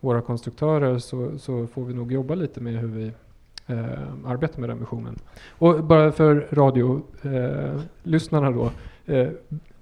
våra 0.00 0.20
konstruktörer 0.20 0.98
så, 0.98 1.38
så 1.38 1.66
får 1.66 1.84
vi 1.84 1.94
nog 1.94 2.12
jobba 2.12 2.34
lite 2.34 2.60
med 2.60 2.74
hur 2.74 2.88
vi 2.88 3.12
uh, 3.74 4.26
arbetar 4.26 4.60
med 4.60 4.70
den 4.70 4.78
visionen. 4.78 5.18
Och 5.58 5.84
bara 5.84 6.12
för 6.12 6.46
radiolyssnarna 6.50 8.48
uh, 8.48 8.54
då 8.54 8.70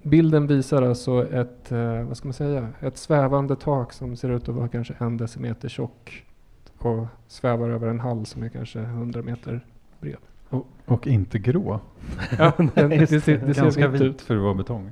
bilden 0.01 0.47
visar 0.47 0.81
alltså 0.81 1.33
ett, 1.33 1.71
vad 2.07 2.17
ska 2.17 2.27
man 2.27 2.33
säga, 2.33 2.69
ett 2.79 2.97
svävande 2.97 3.55
tak 3.55 3.93
som 3.93 4.15
ser 4.15 4.29
ut 4.29 4.49
att 4.49 4.55
vara 4.55 4.67
kanske 4.67 4.93
en 4.97 5.17
decimeter 5.17 5.69
tjock 5.69 6.25
och 6.77 7.07
svävar 7.27 7.69
över 7.69 7.87
en 7.87 7.99
hall 7.99 8.25
som 8.25 8.43
är 8.43 8.49
kanske 8.49 8.79
100 8.79 9.21
meter 9.21 9.65
bred. 9.99 10.17
Och, 10.49 10.67
och 10.85 11.07
inte 11.07 11.39
grå. 11.39 11.79
Ja, 12.37 12.53
det, 12.75 12.87
det, 12.87 13.21
ser, 13.21 13.37
det 13.37 13.57
Ganska 13.57 13.87
vit 13.87 14.01
ut 14.01 14.21
för 14.21 14.35
att 14.35 14.41
vara 14.41 14.53
betong. 14.53 14.91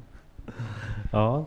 Ja. 1.12 1.46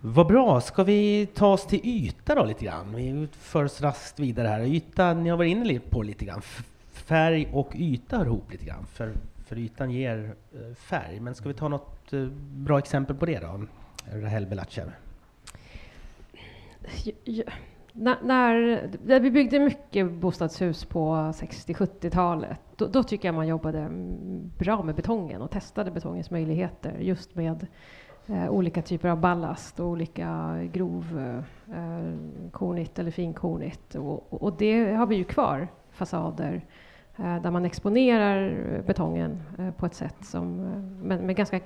Vad 0.00 0.26
bra. 0.26 0.60
Ska 0.60 0.84
vi 0.84 1.26
ta 1.34 1.52
oss 1.52 1.66
till 1.66 1.80
yta 1.84 2.34
då 2.34 2.44
lite 2.44 2.64
grann? 2.64 2.94
Vi 2.94 3.28
för 3.32 3.64
oss 3.64 3.80
raskt 3.80 4.20
vidare 4.20 4.48
här. 4.48 4.60
Yta, 4.60 5.14
ni 5.14 5.28
har 5.30 5.36
varit 5.36 5.50
inne 5.50 5.80
på 5.80 6.02
lite 6.02 6.24
grann. 6.24 6.42
Färg 6.92 7.48
och 7.52 7.72
yta 7.74 8.18
hör 8.18 8.24
ihop 8.24 8.52
lite 8.52 8.64
grann. 8.64 8.86
För, 8.86 9.12
för 9.46 9.58
ytan 9.58 9.90
ger 9.90 10.34
eh, 10.54 10.74
färg. 10.74 11.20
Men 11.20 11.34
ska 11.34 11.48
vi 11.48 11.54
ta 11.54 11.68
något 11.68 12.12
eh, 12.12 12.26
bra 12.40 12.78
exempel 12.78 13.16
på 13.16 13.26
det 13.26 13.38
då? 13.38 13.66
Rahel 14.12 14.46
Belachev. 14.46 14.92
När, 17.92 18.22
när, 18.22 19.20
vi 19.20 19.30
byggde 19.30 19.58
mycket 19.58 20.12
bostadshus 20.12 20.84
på 20.84 21.14
60-70-talet, 21.14 22.60
då, 22.76 22.86
då, 22.86 23.02
tycker 23.02 23.28
jag 23.28 23.34
man 23.34 23.48
jobbade 23.48 23.88
bra 24.58 24.82
med 24.82 24.94
betongen 24.94 25.42
och 25.42 25.50
testade 25.50 25.90
betongens 25.90 26.30
möjligheter 26.30 26.98
just 27.00 27.34
med 27.34 27.66
eh, 28.26 28.50
olika 28.50 28.82
typer 28.82 29.08
av 29.08 29.20
ballast 29.20 29.80
och 29.80 29.86
olika 29.86 30.58
grovkornigt 30.72 32.98
eh, 32.98 32.98
eh 32.98 33.00
eller 33.00 33.10
finkornigt. 33.10 33.94
Och, 33.94 34.42
och, 34.42 34.56
det 34.58 34.94
har 34.94 35.06
vi 35.06 35.16
ju 35.16 35.24
kvar, 35.24 35.68
fasader 35.90 36.54
eh, 36.54 36.62
Eh, 37.18 37.42
där 37.42 37.50
man 37.50 37.64
exponerar 37.64 38.48
eh, 38.48 38.84
betongen 38.84 39.42
eh, 39.58 39.70
på 39.70 39.86
ett 39.86 39.94
sätt 39.94 40.16
som, 40.20 40.56
med, 41.02 41.22
med 41.22 41.36
ganska 41.36 41.60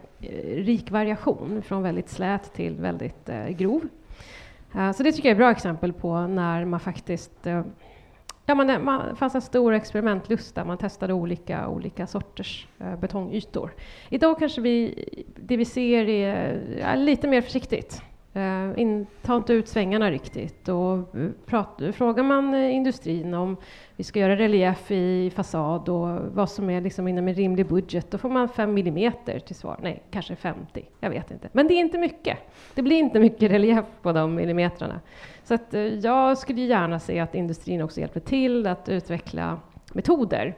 rik 0.54 0.90
variation 0.90 1.62
från 1.62 1.82
väldigt 1.82 2.08
slät 2.08 2.52
till 2.54 2.76
väldigt 2.76 3.30
grov. 3.48 3.80
Så 4.96 5.02
det 5.02 5.12
tycker 5.12 5.28
jag 5.28 5.30
är 5.30 5.34
ett 5.34 5.38
bra 5.38 5.50
exempel 5.50 5.92
på 5.92 6.20
när 6.20 6.64
man 6.64 6.80
faktiskt 6.80 7.46
Ja, 8.46 8.54
man, 8.54 8.84
man 8.84 9.16
fanns 9.16 9.34
en 9.34 9.40
stor 9.40 9.72
experimentlust 9.72 10.54
där 10.54 10.64
man 10.64 10.78
testade 10.78 11.12
olika, 11.12 11.68
olika 11.68 12.06
sorters 12.06 12.68
betongytor. 13.00 13.70
Idag 14.08 14.38
kanske 14.38 14.60
vi, 14.60 15.04
det 15.36 15.56
vi 15.56 15.64
ser 15.64 16.08
är 16.08 16.60
ja, 16.80 16.94
lite 16.94 17.28
mer 17.28 17.40
försiktigt. 17.40 18.02
Eh, 18.32 18.80
in, 18.80 19.06
ta 19.22 19.36
inte 19.36 19.52
ut 19.52 19.68
svängarna 19.68 20.10
riktigt. 20.10 20.68
Och 20.68 20.96
eh, 20.96 21.30
prat, 21.46 21.80
frågar 21.92 22.22
man 22.22 22.54
eh, 22.54 22.74
industrin 22.74 23.34
om 23.34 23.56
vi 23.96 24.04
ska 24.04 24.18
göra 24.18 24.36
relief 24.36 24.90
i 24.90 25.32
fasad 25.34 25.88
och 25.88 26.08
vad 26.34 26.50
som 26.50 26.70
är 26.70 26.80
liksom 26.80 27.08
inom 27.08 27.28
en 27.28 27.34
rimlig 27.34 27.66
budget, 27.68 28.10
då 28.10 28.18
får 28.18 28.28
man 28.30 28.48
5 28.48 28.74
millimeter 28.74 29.38
till 29.38 29.56
svar. 29.56 29.78
Nej, 29.82 30.02
kanske 30.10 30.36
50. 30.36 30.88
Jag 31.00 31.10
vet 31.10 31.30
inte. 31.30 31.48
Men 31.52 31.68
det 31.68 31.74
är 31.74 31.80
inte 31.80 31.98
mycket. 31.98 32.38
Det 32.74 32.82
blir 32.82 32.96
inte 32.96 33.20
mycket 33.20 33.50
relief 33.50 33.84
på 34.02 34.12
de 34.12 34.34
millimetrarna. 34.34 35.00
Så 35.44 35.54
att, 35.54 35.74
jag 36.02 36.38
skulle 36.38 36.60
gärna 36.60 36.98
se 36.98 37.20
att 37.20 37.34
industrin 37.34 37.82
också 37.82 38.00
hjälper 38.00 38.20
till 38.20 38.66
att 38.66 38.88
utveckla 38.88 39.60
metoder 39.92 40.56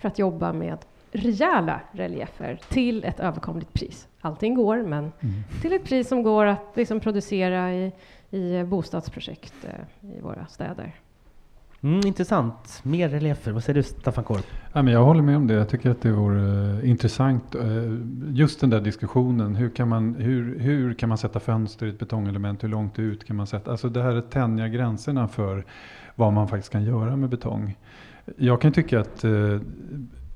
för 0.00 0.08
att 0.08 0.18
jobba 0.18 0.52
med 0.52 0.78
rejäla 1.12 1.80
reliefer 1.92 2.60
till 2.68 3.04
ett 3.04 3.20
överkomligt 3.20 3.72
pris. 3.72 4.08
Allting 4.20 4.54
går, 4.54 4.82
men 4.82 4.98
mm. 4.98 5.42
till 5.62 5.72
ett 5.72 5.84
pris 5.84 6.08
som 6.08 6.22
går 6.22 6.46
att 6.46 6.72
liksom 6.74 7.00
producera 7.00 7.74
i, 7.74 7.92
i 8.30 8.64
bostadsprojekt 8.64 9.54
eh, 9.64 10.16
i 10.16 10.20
våra 10.20 10.46
städer. 10.46 10.94
Mm, 11.80 12.06
intressant. 12.06 12.80
Mer 12.82 13.08
reliefer. 13.08 13.52
Vad 13.52 13.64
säger 13.64 13.74
du 13.74 13.82
Staffan 13.82 14.24
Korp? 14.24 14.46
Ja, 14.72 14.82
men 14.82 14.92
jag 14.92 15.04
håller 15.04 15.22
med 15.22 15.36
om 15.36 15.46
det. 15.46 15.54
Jag 15.54 15.68
tycker 15.68 15.90
att 15.90 16.02
det 16.02 16.12
vore 16.12 16.40
uh, 16.40 16.90
intressant. 16.90 17.54
Uh, 17.54 17.98
just 18.28 18.60
den 18.60 18.70
där 18.70 18.80
diskussionen. 18.80 19.54
Hur 19.56 19.70
kan, 19.70 19.88
man, 19.88 20.14
hur, 20.14 20.58
hur 20.58 20.94
kan 20.94 21.08
man 21.08 21.18
sätta 21.18 21.40
fönster 21.40 21.86
i 21.86 21.88
ett 21.88 21.98
betongelement? 21.98 22.64
Hur 22.64 22.68
långt 22.68 22.98
ut 22.98 23.24
kan 23.24 23.36
man 23.36 23.46
sätta? 23.46 23.70
Alltså 23.70 23.88
det 23.88 24.02
här 24.02 24.14
att 24.16 24.30
tänja 24.30 24.68
gränserna 24.68 25.28
för 25.28 25.64
vad 26.14 26.32
man 26.32 26.48
faktiskt 26.48 26.72
kan 26.72 26.84
göra 26.84 27.16
med 27.16 27.28
betong. 27.28 27.76
Jag 28.36 28.60
kan 28.60 28.72
tycka 28.72 29.00
att 29.00 29.24
uh, 29.24 29.60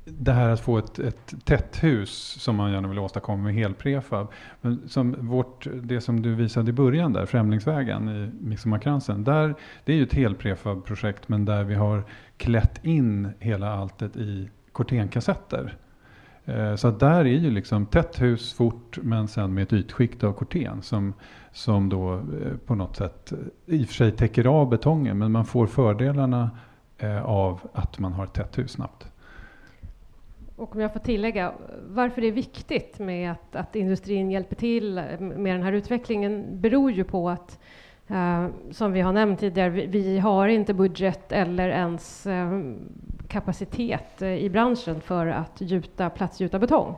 det 0.05 0.33
här 0.33 0.49
att 0.49 0.61
få 0.61 0.79
ett, 0.79 0.99
ett 0.99 1.35
tätt 1.45 1.85
hus 1.85 2.11
som 2.41 2.57
man 2.57 2.73
gärna 2.73 2.89
vill 2.89 2.99
åstadkomma 2.99 3.43
med 3.43 3.55
helprefab. 3.55 4.33
Men 4.61 4.89
som 4.89 5.17
vårt, 5.19 5.67
det 5.83 6.01
som 6.01 6.23
du 6.23 6.35
visade 6.35 6.71
i 6.71 6.73
början 6.73 7.13
där, 7.13 7.27
Främlingsvägen 7.27 8.09
i 8.09 8.31
Midsommarkransen. 8.41 9.25
Där, 9.25 9.55
det 9.85 9.93
är 9.93 9.97
ju 9.97 10.03
ett 10.03 10.15
helprefab-projekt 10.15 11.29
men 11.29 11.45
där 11.45 11.65
vi 11.65 11.75
har 11.75 12.05
klätt 12.37 12.85
in 12.85 13.29
hela 13.39 13.75
alltet 13.75 14.17
i 14.17 14.51
kortenkassetter. 14.73 15.77
Eh, 16.45 16.75
så 16.75 16.89
att 16.89 17.01
där 17.01 17.21
är 17.21 17.25
ju 17.25 17.51
liksom 17.51 17.87
tätt 17.87 18.23
hus 18.23 18.53
fort 18.53 18.99
men 19.03 19.29
sen 19.29 19.55
med 19.55 19.63
ett 19.63 19.73
ytskikt 19.73 20.25
av 20.25 20.33
korten 20.33 20.83
som, 20.83 21.15
som 21.53 21.89
då 21.89 22.15
eh, 22.15 22.57
på 22.67 22.75
något 22.75 22.97
sätt 22.97 23.33
eh, 23.33 23.39
i 23.75 23.85
och 23.85 23.89
för 23.89 23.95
sig 23.95 24.13
täcker 24.13 24.47
av 24.47 24.69
betongen 24.69 25.19
men 25.19 25.33
man 25.33 25.45
får 25.45 25.67
fördelarna 25.67 26.51
av 27.25 27.61
att 27.73 27.99
man 27.99 28.13
har 28.13 28.25
ett 28.25 28.33
tätt 28.33 28.59
hus 28.59 28.71
snabbt. 28.71 29.12
Och 30.63 30.75
om 30.75 30.81
jag 30.81 30.93
får 30.93 31.01
tillägga, 31.01 31.53
varför 31.89 32.21
det 32.21 32.27
är 32.27 32.33
viktigt 32.33 32.99
med 32.99 33.33
att, 33.33 33.57
att 33.57 33.77
industrin 33.77 34.31
hjälper 34.31 34.57
till 34.57 34.95
med 35.21 35.55
den 35.55 35.63
här 35.63 35.73
utvecklingen 35.73 36.61
beror 36.61 36.93
ju 36.93 37.05
på 37.05 37.31
att 37.31 37.59
eh, 38.09 38.47
som 38.71 38.93
vi 38.93 39.01
har 39.01 39.13
nämnt 39.13 39.41
tidigare, 39.41 39.71
vi, 39.71 39.87
vi 39.87 40.19
har 40.19 40.49
inte 40.49 40.75
budget 40.75 41.33
eller 41.33 41.69
ens 41.69 42.27
eh, 42.27 42.61
kapacitet 43.29 44.23
eh, 44.23 44.35
i 44.35 44.51
branschen 44.51 45.01
för 45.01 45.27
att 45.27 45.61
gjuta, 45.61 46.11
platsgjuta 46.11 46.59
betong. 46.59 46.95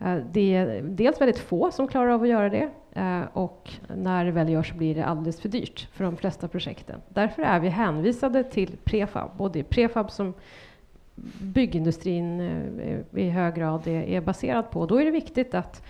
Eh, 0.00 0.16
det 0.32 0.54
är 0.54 0.82
dels 0.82 1.20
väldigt 1.20 1.38
få 1.38 1.70
som 1.70 1.88
klarar 1.88 2.08
av 2.08 2.22
att 2.22 2.28
göra 2.28 2.48
det 2.48 2.68
eh, 2.92 3.22
och 3.32 3.70
när 3.96 4.24
det 4.24 4.30
väl 4.30 4.48
görs 4.48 4.72
blir 4.72 4.94
det 4.94 5.04
alldeles 5.04 5.40
för 5.40 5.48
dyrt 5.48 5.88
för 5.92 6.04
de 6.04 6.16
flesta 6.16 6.48
projekten. 6.48 7.00
Därför 7.08 7.42
är 7.42 7.60
vi 7.60 7.68
hänvisade 7.68 8.44
till 8.44 8.76
prefab, 8.84 9.30
både 9.36 9.62
prefab 9.62 10.10
som 10.10 10.34
byggindustrin 11.40 12.40
eh, 12.40 13.22
i 13.22 13.30
hög 13.30 13.54
grad 13.54 13.86
är, 13.86 14.02
är 14.02 14.20
baserad 14.20 14.70
på. 14.70 14.86
Då 14.86 15.00
är 15.00 15.04
det 15.04 15.10
viktigt 15.10 15.54
att 15.54 15.82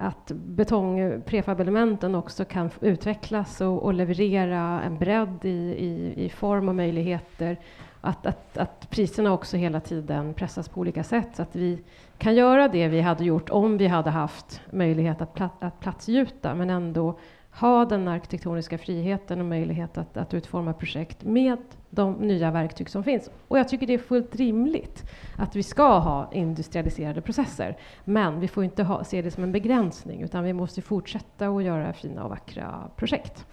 att 0.00 0.32
betongprefabelementen 0.34 2.14
också 2.14 2.44
kan 2.44 2.70
utvecklas 2.80 3.60
och, 3.60 3.82
och 3.82 3.94
leverera 3.94 4.82
en 4.82 4.98
bredd 4.98 5.44
i, 5.44 5.48
i, 5.48 6.24
i, 6.24 6.28
form 6.28 6.68
och 6.68 6.74
möjligheter. 6.74 7.56
Att, 8.00 8.26
att, 8.26 8.56
att 8.56 8.90
priserna 8.90 9.32
också 9.32 9.56
hela 9.56 9.80
tiden 9.80 10.34
pressas 10.34 10.68
på 10.68 10.80
olika 10.80 11.04
sätt 11.04 11.28
så 11.36 11.42
att 11.42 11.56
vi 11.56 11.78
kan 12.18 12.34
göra 12.34 12.68
det 12.68 12.88
vi 12.88 13.00
hade 13.00 13.24
gjort 13.24 13.50
om 13.50 13.78
vi 13.78 13.86
hade 13.86 14.10
haft 14.10 14.60
möjlighet 14.70 15.20
att, 15.20 15.34
plat, 15.34 15.52
att 15.58 15.80
platsgjuta 15.80 16.54
men 16.54 16.70
ändå 16.70 17.18
ha 17.50 17.84
den 17.84 18.08
arkitektoniska 18.08 18.78
friheten 18.78 19.40
och 19.40 19.46
möjlighet 19.46 19.98
att, 19.98 20.16
att 20.16 20.34
utforma 20.34 20.72
projekt 20.72 21.24
med 21.24 21.58
de 21.90 22.12
nya 22.12 22.50
verktyg 22.50 22.90
som 22.90 23.04
finns. 23.04 23.30
Och 23.48 23.58
jag 23.58 23.68
tycker 23.68 23.86
det 23.86 23.94
är 23.94 23.98
fullt 23.98 24.36
rimligt 24.36 25.04
att 25.38 25.56
vi 25.56 25.62
ska 25.62 25.98
ha 25.98 26.30
industrialiserade 26.32 27.20
processer. 27.20 27.76
Men 28.04 28.40
vi 28.40 28.48
får 28.48 28.64
inte 28.64 28.82
ha, 28.82 29.04
se 29.04 29.22
det 29.22 29.30
som 29.30 29.44
en 29.44 29.52
begränsning 29.52 30.22
utan 30.22 30.44
vi 30.44 30.52
måste 30.52 30.82
fortsätta 30.82 31.48
att 31.48 31.64
göra 31.64 31.92
fina 31.92 32.24
och 32.24 32.30
vackra 32.30 32.90
projekt. 32.96 33.46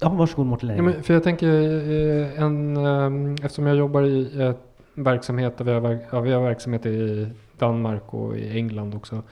Ja, 0.00 0.08
varsågod 0.08 0.46
Mårten 0.46 0.76
ja, 0.76 0.82
men 0.82 1.02
För 1.02 1.14
jag 1.14 1.22
tänker, 1.22 1.46
eh, 1.46 2.42
en, 2.42 2.76
eh, 2.76 3.44
eftersom 3.44 3.66
jag 3.66 3.76
jobbar 3.76 4.02
i 4.02 4.42
ett 4.42 4.60
verksamhet 4.94 5.58
där 5.58 5.64
vi 5.64 5.72
har, 5.72 5.98
ja, 6.10 6.20
vi 6.20 6.32
har 6.32 6.42
verksamhet 6.42 6.86
i 6.86 7.28
Danmark 7.58 8.14
och 8.14 8.36
i 8.36 8.58
England 8.58 8.94
också 8.94 9.22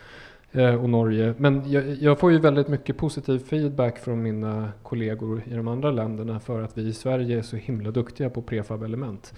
Eh, 0.53 0.75
och 0.75 0.91
Norge. 0.91 1.35
Men 1.37 1.63
jag, 1.67 1.85
jag, 2.01 2.19
får 2.19 2.33
ju 2.33 2.39
väldigt 2.39 2.69
mycket 2.69 2.97
positiv 2.97 3.39
feedback 3.39 3.99
från 3.99 4.23
mina 4.23 4.73
kollegor 4.83 5.43
i 5.47 5.55
de 5.55 5.69
andra 5.69 5.91
länderna 5.91 6.41
för 6.41 6.63
att 6.63 6.79
vi 6.79 6.83
i 6.83 6.93
Sverige 6.93 7.39
är 7.39 7.43
så 7.43 7.57
himla 7.57 7.91
duktiga 7.91 8.31
på 8.31 8.43
prefab-element. 8.43 9.35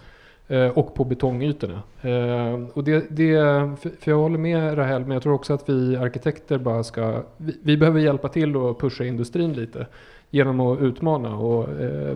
Eh, 0.49 0.69
och 0.69 0.95
på 0.95 1.05
betongytorna. 1.05 1.83
Eh, 2.01 2.69
och 2.73 2.85
det, 2.85 3.07
det, 3.11 3.39
för, 3.81 4.11
jag 4.11 4.17
håller 4.17 4.39
med 4.39 4.79
Rahel, 4.79 5.03
men 5.03 5.11
jag 5.11 5.23
tror 5.23 5.35
också 5.35 5.55
att 5.55 5.69
vi 5.69 5.97
arkitekter 5.97 6.59
bara 6.59 6.83
ska... 6.83 7.23
Vi, 7.37 7.57
vi 7.63 7.77
behöver 7.77 8.01
hjälpa 8.01 8.29
till 8.29 8.57
och 8.57 8.81
pusha 8.81 9.05
industrin 9.05 9.53
lite 9.53 9.87
genom 10.31 10.61
att 10.61 10.81
utmana 10.81 11.37
och 11.37 11.69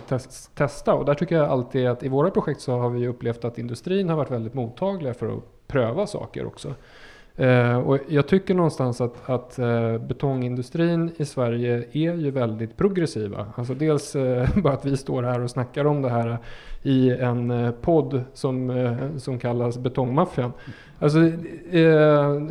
test, 0.09 0.55
testa. 0.55 0.95
Och 0.95 1.05
där 1.05 1.15
tycker 1.15 1.37
jag 1.37 1.49
alltid 1.49 1.87
att 1.87 2.03
i 2.03 2.09
våra 2.09 2.31
projekt 2.31 2.61
så 2.61 2.79
har 2.79 2.91
vi 2.91 3.09
upplevt 3.09 3.45
att 3.45 3.59
industrin 3.59 4.09
har 4.09 4.17
varit 4.17 4.31
väldigt 4.31 4.55
mottagliga 4.55 5.15
för 5.15 5.37
att 5.37 5.67
pröva 5.67 6.07
saker 6.07 6.47
också. 6.47 6.75
Eh, 7.37 7.77
och 7.77 7.99
jag 8.09 8.29
tycker 8.29 8.55
någonstans 8.55 9.01
att, 9.01 9.31
att 9.31 9.59
eh, 9.59 9.99
betongindustrin 9.99 11.11
i 11.17 11.25
Sverige 11.25 11.85
är 11.93 12.15
ju 12.15 12.31
väldigt 12.31 12.77
progressiva. 12.77 13.47
Alltså 13.57 13.75
dels 13.75 14.17
eh, 14.17 14.49
bara 14.63 14.73
att 14.73 14.85
vi 14.85 14.97
står 14.97 15.23
här 15.23 15.41
och 15.41 15.51
snackar 15.51 15.85
om 15.85 16.03
det 16.03 16.09
här 16.09 16.39
i 16.83 17.11
en 17.11 17.51
eh, 17.51 17.71
podd 17.71 18.25
som, 18.33 18.71
eh, 18.71 19.17
som 19.17 19.39
kallas 19.39 19.79
Betongmaffian. 19.79 20.53
Alltså, 20.99 21.19
eh, 21.77 22.43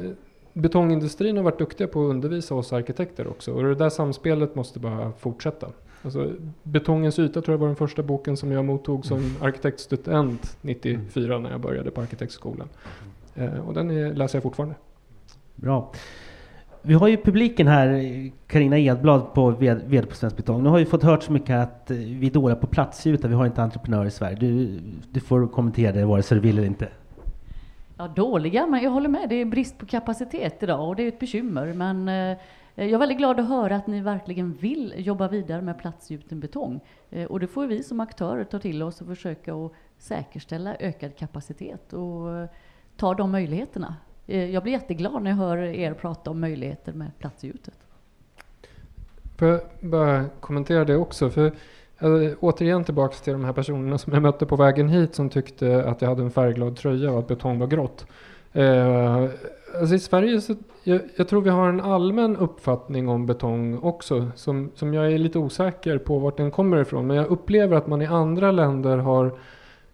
betongindustrin 0.54 1.38
har 1.38 1.43
varit 1.43 1.60
duktiga 1.60 1.88
på 1.88 2.06
att 2.06 2.10
undervisa 2.10 2.56
oss 2.56 2.74
arkitekter 2.74 3.28
också 3.28 3.52
och 3.52 3.63
det 3.63 3.76
där 3.76 3.89
samspelet 3.89 4.56
måste 4.56 4.80
bara 4.80 5.12
fortsätta. 5.12 5.67
Alltså, 6.02 6.32
Betongens 6.63 7.19
yta 7.19 7.41
tror 7.41 7.54
jag 7.54 7.60
var 7.60 7.67
den 7.67 7.76
första 7.76 8.04
boken 8.04 8.38
som 8.38 8.52
jag 8.52 8.65
mottog 8.65 9.06
som 9.06 9.36
arkitektstudent 9.41 10.58
94 10.62 11.39
när 11.39 11.52
jag 11.52 11.62
började 11.62 11.91
på 11.91 12.02
arkitektskolan. 12.02 12.67
Eh, 13.36 13.67
och 13.67 13.74
den 13.74 13.91
är, 13.91 14.13
läser 14.13 14.38
jag 14.38 14.43
fortfarande. 14.43 14.76
Bra. 15.56 15.91
Vi 16.82 16.93
har 16.93 17.08
ju 17.08 17.17
publiken 17.17 17.67
här, 17.67 18.32
Karina 18.48 18.78
Edblad 18.78 19.34
på 19.34 19.50
VD 19.50 20.02
på 20.02 20.15
Svensk 20.15 20.38
Betong. 20.38 20.63
Nu 20.63 20.69
har 20.69 20.78
vi 20.78 20.86
fått 20.86 21.04
hört 21.04 21.24
så 21.24 21.32
mycket 21.32 21.56
att 21.56 21.91
eh, 21.91 21.98
vi 21.98 22.28
är 22.28 22.32
dåliga 22.32 22.56
på 22.56 22.67
platsgjuta, 22.67 23.28
vi 23.28 23.34
har 23.34 23.46
inte 23.46 23.63
entreprenörer 23.63 24.06
i 24.06 24.12
Sverige. 24.12 24.36
Du, 24.36 24.80
du 25.12 25.19
får 25.19 25.48
kommentera 25.48 25.91
det 25.91 26.06
vare 26.06 26.24
sig 26.24 26.36
du 26.36 26.41
vill 26.41 26.58
eller 26.58 26.67
inte. 26.67 26.88
Ja, 27.98 28.08
dåliga, 28.08 28.67
men 28.67 28.84
jag 28.84 28.91
håller 28.91 29.10
med. 29.10 29.30
Det 29.30 29.36
är 29.36 29.46
brist 29.46 29.78
på 29.78 29.86
kapacitet 29.86 30.63
idag 30.63 30.88
och 30.88 30.96
det 30.96 31.04
är 31.04 31.08
ett 31.08 31.19
bekymmer. 31.19 31.74
Men 31.74 32.08
eh, 32.08 32.38
jag 32.76 32.91
är 32.91 32.98
väldigt 32.98 33.17
glad 33.17 33.39
att 33.39 33.48
höra 33.48 33.76
att 33.76 33.88
ni 33.88 34.02
verkligen 34.02 34.54
vill 34.54 34.93
jobba 34.98 35.28
vidare 35.28 35.62
med 35.62 35.80
platsgjuten 35.80 36.39
betong. 36.39 36.80
Eh, 37.10 37.26
och 37.26 37.39
det 37.39 37.48
får 37.48 37.67
vi 37.67 37.84
som 37.84 38.00
aktörer 38.00 38.43
ta 38.43 38.60
till 38.60 38.84
oss 38.84 39.02
och 39.02 39.08
försöka 39.08 39.56
att 39.56 39.72
säkerställa 39.98 40.76
ökad 40.80 41.15
kapacitet 41.17 41.93
och 41.93 42.50
tar 42.97 43.15
de 43.15 43.32
möjligheterna. 43.32 43.95
Eh, 44.27 44.51
jag 44.51 44.63
blir 44.63 44.73
jätteglad 44.73 45.23
när 45.23 45.32
jag 45.32 45.38
hör 45.38 45.58
er 45.58 45.93
prata 45.93 46.29
om 46.29 46.39
möjligheter 46.39 46.93
med 46.93 47.12
platsgjutet. 47.19 47.77
Får 49.38 49.47
jag 49.47 49.62
bara 49.82 50.25
kommentera 50.39 50.86
det 50.86 50.95
också? 50.95 51.29
För 51.29 51.51
Alltså, 52.03 52.36
återigen 52.39 52.84
tillbaks 52.84 53.21
till 53.21 53.34
de 53.34 53.43
här 53.43 53.53
personerna 53.53 53.97
som 53.97 54.13
jag 54.13 54.21
mötte 54.21 54.45
på 54.45 54.56
vägen 54.56 54.89
hit 54.89 55.15
som 55.15 55.29
tyckte 55.29 55.84
att 55.86 56.01
jag 56.01 56.10
hade 56.10 56.23
en 56.23 56.32
färgglad 56.32 56.77
tröja 56.77 57.12
och 57.12 57.19
att 57.19 57.27
betong 57.27 57.60
var 57.60 57.67
grått. 57.67 58.06
Eh, 58.53 59.23
alltså 59.79 59.95
I 59.95 59.99
Sverige 59.99 60.41
så 60.41 60.56
jag, 60.84 61.01
jag, 61.15 61.27
tror 61.27 61.41
vi 61.41 61.49
har 61.49 61.69
en 61.69 61.82
allmän 61.82 62.38
uppfattning 62.38 63.10
om 63.10 63.25
betong 63.25 63.77
också 63.77 64.32
som, 64.36 64.71
som 64.75 64.93
jag 64.93 65.13
är 65.13 65.17
lite 65.17 65.39
osäker 65.39 65.97
på 65.97 66.19
vart 66.19 66.38
den 66.38 66.51
kommer 66.51 66.82
ifrån. 66.82 67.08
Men 67.08 67.17
jag 67.17 67.27
upplever 67.27 67.77
att 67.77 67.88
man 67.88 68.01
i 68.01 68.06
andra 68.06 68.51
länder 68.51 68.97
har 68.97 69.25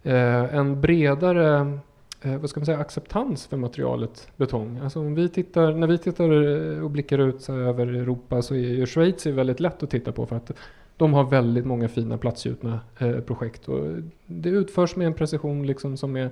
eh, 0.02 0.54
en 0.54 0.80
bredare 0.80 1.78
eh, 2.22 2.36
vad 2.36 2.50
ska 2.50 2.60
man 2.60 2.66
säga, 2.66 2.78
acceptans 2.78 3.46
för 3.46 3.56
materialet 3.56 4.28
betong. 4.36 4.78
Alltså 4.82 5.00
om 5.00 5.14
vi 5.14 5.28
tittar, 5.28 5.72
när 5.72 5.86
vi 5.86 5.98
tittar 5.98 6.32
eh, 6.76 6.84
och 6.84 6.90
blickar 6.90 7.18
ut 7.18 7.48
över 7.48 7.86
Europa 7.86 8.42
så 8.42 8.54
är 8.54 8.58
ju 8.58 8.86
Schweiz 8.86 9.26
väldigt 9.26 9.60
lätt 9.60 9.82
att 9.82 9.90
titta 9.90 10.12
på 10.12 10.26
för 10.26 10.36
att 10.36 10.50
de 10.96 11.14
har 11.14 11.24
väldigt 11.24 11.66
många 11.66 11.88
fina 11.88 12.18
platsgjutna 12.18 12.80
eh, 12.98 13.20
projekt 13.20 13.68
och 13.68 13.84
det 14.26 14.48
utförs 14.48 14.96
med 14.96 15.06
en 15.06 15.14
precision 15.14 15.66
liksom 15.66 15.96
som 15.96 16.16
är 16.16 16.30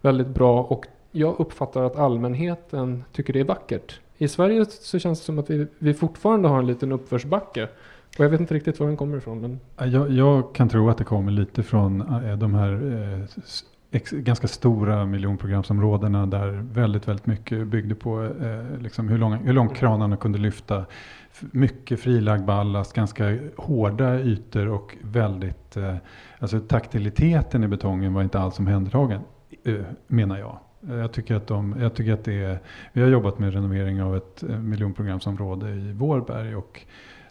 väldigt 0.00 0.28
bra 0.28 0.62
och 0.62 0.86
jag 1.10 1.40
uppfattar 1.40 1.82
att 1.82 1.96
allmänheten 1.96 3.04
tycker 3.12 3.32
det 3.32 3.40
är 3.40 3.44
vackert. 3.44 4.00
I 4.18 4.28
Sverige 4.28 4.64
så 4.64 4.98
känns 4.98 5.20
det 5.20 5.24
som 5.24 5.38
att 5.38 5.50
vi, 5.50 5.66
vi 5.78 5.94
fortfarande 5.94 6.48
har 6.48 6.58
en 6.58 6.66
liten 6.66 6.92
uppförsbacke. 6.92 7.68
Och 8.18 8.24
jag 8.24 8.30
vet 8.30 8.40
inte 8.40 8.54
riktigt 8.54 8.80
var 8.80 8.86
den 8.86 8.96
kommer 8.96 9.18
ifrån. 9.18 9.40
Men... 9.40 9.60
Jag, 9.92 10.10
jag 10.10 10.54
kan 10.54 10.68
tro 10.68 10.90
att 10.90 10.98
det 10.98 11.04
kommer 11.04 11.32
lite 11.32 11.62
från 11.62 12.00
eh, 12.00 12.38
de 12.38 12.54
här 12.54 12.72
eh, 12.72 13.42
ganska 14.10 14.48
stora 14.48 15.06
miljonprogramsområdena 15.06 16.26
där 16.26 16.48
väldigt, 16.72 17.08
väldigt 17.08 17.26
mycket 17.26 17.66
byggde 17.66 17.94
på 17.94 18.24
eh, 18.24 18.80
liksom 18.80 19.08
hur, 19.08 19.18
långa, 19.18 19.36
hur 19.36 19.52
långt 19.52 19.76
kranarna 19.76 20.16
kunde 20.16 20.38
lyfta 20.38 20.84
mycket 21.40 22.00
frilagd 22.00 22.44
ballast, 22.44 22.92
ganska 22.92 23.38
hårda 23.56 24.20
ytor 24.20 24.68
och 24.68 24.96
väldigt, 25.02 25.76
eh, 25.76 25.96
alltså 26.38 26.60
taktiliteten 26.60 27.64
i 27.64 27.68
betongen 27.68 28.14
var 28.14 28.22
inte 28.22 28.38
alls 28.40 28.58
omhändertagen, 28.58 29.20
eh, 29.64 29.74
menar 30.06 30.38
jag. 30.38 30.58
Eh, 30.88 30.94
jag 30.96 31.12
tycker, 31.12 31.34
att 31.34 31.46
de, 31.46 31.76
jag 31.80 31.94
tycker 31.94 32.12
att 32.12 32.24
det 32.24 32.44
är, 32.44 32.58
vi 32.92 33.02
har 33.02 33.08
jobbat 33.08 33.38
med 33.38 33.52
renovering 33.54 34.02
av 34.02 34.16
ett 34.16 34.42
eh, 34.42 34.58
miljonprogramsområde 34.58 35.70
i 35.70 35.92
Vårberg 35.92 36.56
och 36.56 36.80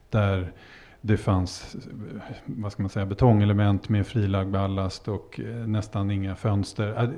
där 0.09 0.51
det 1.01 1.17
fanns 1.17 1.75
vad 2.45 2.71
ska 2.71 2.83
man 2.83 2.89
säga, 2.89 3.05
betongelement 3.05 3.89
med 3.89 4.07
frilagd 4.07 4.49
ballast 4.49 5.07
och 5.07 5.39
eh, 5.39 5.67
nästan 5.67 6.11
inga 6.11 6.35
fönster 6.35 7.13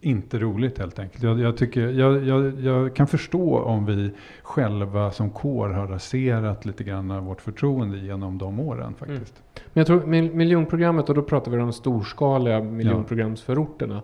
inte 0.00 0.38
roligt 0.38 0.78
helt 0.78 0.98
enkelt. 0.98 1.22
Jag, 1.22 1.40
jag, 1.40 1.56
tycker, 1.56 1.88
jag, 1.88 2.24
jag, 2.24 2.60
jag, 2.60 2.96
kan 2.96 3.06
förstå 3.06 3.58
om 3.58 3.86
vi 3.86 4.10
själva 4.42 5.10
som 5.10 5.30
kår 5.30 5.68
har 5.68 5.86
raserat 5.86 6.64
lite 6.64 6.84
grann 6.84 7.10
av 7.10 7.24
vårt 7.24 7.40
förtroende 7.40 7.98
genom 7.98 8.38
de 8.38 8.60
åren 8.60 8.80
mm. 8.80 8.94
faktiskt. 8.94 9.34
Mm. 9.36 9.70
Men 9.72 9.80
jag 9.80 9.86
tror 9.86 10.06
miljonprogrammet, 10.34 11.08
och 11.08 11.14
då 11.14 11.22
pratar 11.22 11.50
vi 11.50 11.56
om 11.56 11.62
de 11.62 11.72
storskaliga 11.72 12.60
miljonprogramsförorterna. 12.60 14.02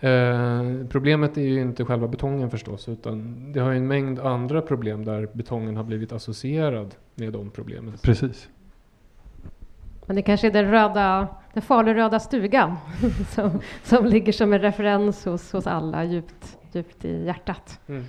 Eh, 0.00 0.62
problemet 0.88 1.36
är 1.36 1.42
ju 1.42 1.60
inte 1.60 1.84
själva 1.84 2.08
betongen 2.08 2.50
förstås, 2.50 2.88
utan 2.88 3.52
det 3.52 3.60
har 3.60 3.70
ju 3.70 3.76
en 3.76 3.86
mängd 3.86 4.18
andra 4.20 4.62
problem 4.62 5.04
där 5.04 5.28
betongen 5.32 5.76
har 5.76 5.84
blivit 5.84 6.12
associerad 6.12 6.94
med 7.14 7.32
de 7.32 7.50
problemen. 7.50 7.94
Precis. 8.02 8.48
Men 10.06 10.16
det 10.16 10.22
kanske 10.22 10.46
är 10.46 10.50
den 10.50 10.70
röda, 10.70 11.28
den 11.52 11.62
faluröda 11.62 12.20
stugan 12.20 12.76
som, 13.30 13.60
som 13.82 14.06
ligger 14.06 14.32
som 14.32 14.52
en 14.52 14.60
referens 14.60 15.24
hos, 15.24 15.52
hos 15.52 15.66
alla 15.66 16.04
djupt, 16.04 16.58
djupt 16.72 17.04
i 17.04 17.24
hjärtat. 17.24 17.80
Mm. 17.86 18.04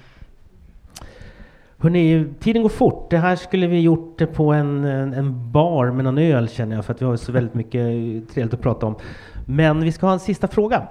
Hörrni, 1.80 2.34
tiden 2.40 2.62
går 2.62 2.70
fort. 2.70 3.10
Det 3.10 3.18
här 3.18 3.36
skulle 3.36 3.68
vi 3.68 3.80
gjort 3.80 4.34
på 4.34 4.54
en, 4.54 4.86
en, 4.86 5.14
en, 5.14 5.52
bar 5.52 5.92
med 5.92 6.04
någon 6.04 6.18
öl 6.18 6.50
känner 6.50 6.76
jag 6.76 6.86
för 6.86 6.94
att 6.94 7.02
vi 7.02 7.06
har 7.06 7.16
så 7.16 7.32
väldigt 7.32 7.54
mycket 7.54 7.82
trevligt 8.34 8.54
att 8.54 8.62
prata 8.62 8.86
om. 8.86 8.96
Men 9.46 9.84
vi 9.84 9.92
ska 9.92 10.06
ha 10.06 10.14
en 10.14 10.20
sista 10.20 10.48
fråga. 10.48 10.88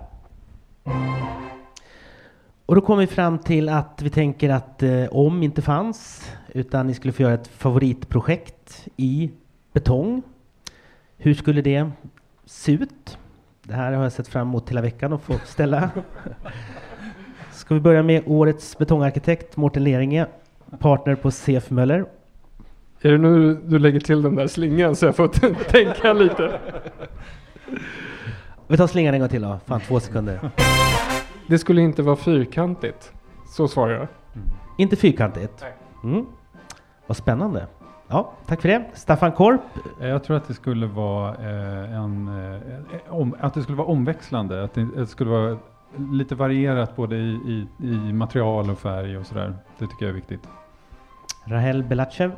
Och 2.67 2.75
då 2.75 2.81
kommer 2.81 3.01
vi 3.01 3.07
fram 3.07 3.39
till 3.39 3.69
att 3.69 4.01
vi 4.03 4.11
tänker 4.11 4.51
att 4.51 4.83
eh, 4.83 5.07
om 5.11 5.43
inte 5.43 5.63
fanns 5.63 6.33
utan 6.53 6.87
ni 6.87 6.95
skulle 6.95 7.13
få 7.13 7.23
göra 7.23 7.35
ett 7.35 7.49
favoritprojekt 7.49 8.89
i 8.97 9.31
betong 9.73 10.23
hur 11.19 11.35
skulle 11.35 11.63
det 11.63 11.91
se 12.45 12.73
ut? 12.73 13.19
Det 13.63 13.75
här 13.75 13.93
har 13.93 14.03
jag 14.03 14.13
sett 14.13 14.29
fram 14.29 14.49
emot 14.49 14.71
hela 14.71 14.81
veckan 14.81 15.13
att 15.13 15.23
få 15.23 15.35
ställa. 15.45 15.91
Ska 17.53 17.75
vi 17.75 17.81
börja 17.81 18.03
med 18.03 18.23
årets 18.27 18.79
betongarkitekt 18.79 19.57
Mårten 19.57 19.85
Leringe, 19.85 20.27
partner 20.79 21.15
på 21.15 21.31
CF 21.31 21.71
Möller. 21.71 22.05
Är 23.01 23.13
det 23.13 23.19
nu 23.19 23.55
du 23.55 23.79
lägger 23.79 24.01
till 24.01 24.23
den 24.23 24.35
där 24.35 24.47
slingan 24.47 24.97
så 24.97 25.07
jag 25.07 25.17
får 25.17 25.29
tänka 25.71 26.13
lite? 26.13 26.61
Vi 28.69 28.77
tar 28.77 28.87
slingan 28.87 29.15
en 29.15 29.21
gång 29.21 29.29
till 29.29 29.43
då. 29.43 29.59
Fan, 29.67 29.81
två 29.81 30.01
sekunder. 30.01 30.51
Det 31.49 31.59
skulle 31.59 31.81
inte 31.81 32.03
vara 32.03 32.17
fyrkantigt. 32.17 33.13
Så 33.49 33.69
svarar 33.69 33.93
jag. 33.93 34.07
Inte 34.79 34.97
fyrkantigt. 34.97 35.65
Mm. 36.05 36.27
Vad 37.07 37.17
spännande. 37.17 37.67
Ja, 38.09 38.33
tack 38.47 38.61
för 38.63 38.69
det. 38.69 38.85
Staffan 38.95 39.33
Korp. 39.33 39.61
Eh, 40.01 40.09
Jag 40.09 40.25
tror 40.25 40.37
att 40.37 40.49
det 40.49 40.55
skulle 40.55 40.87
vara 40.87 41.35
eh, 41.35 41.95
en, 41.97 42.29
eh, 42.55 42.61
om, 43.09 43.35
att 43.41 43.55
det 43.55 43.63
skulle 43.63 43.77
vara 43.79 43.89
omväxlande. 43.89 44.65
Att 44.65 44.75
det, 44.75 44.83
att 44.83 44.95
det 44.95 45.07
skulle 45.07 45.31
vara 45.31 45.59
lite 46.13 46.35
varierat 46.35 46.97
både 46.97 47.17
i, 47.17 47.41
i, 47.47 47.67
i 47.87 48.13
material 48.13 48.71
och 48.71 48.79
färg 48.79 49.19
och 49.19 49.27
sådär. 49.27 49.57
Det 49.79 49.87
tycker 49.87 50.05
jag 50.07 50.11
är 50.11 50.15
viktigt. 50.15 50.49
Rahel 51.45 51.85
Belachev. 51.85 52.33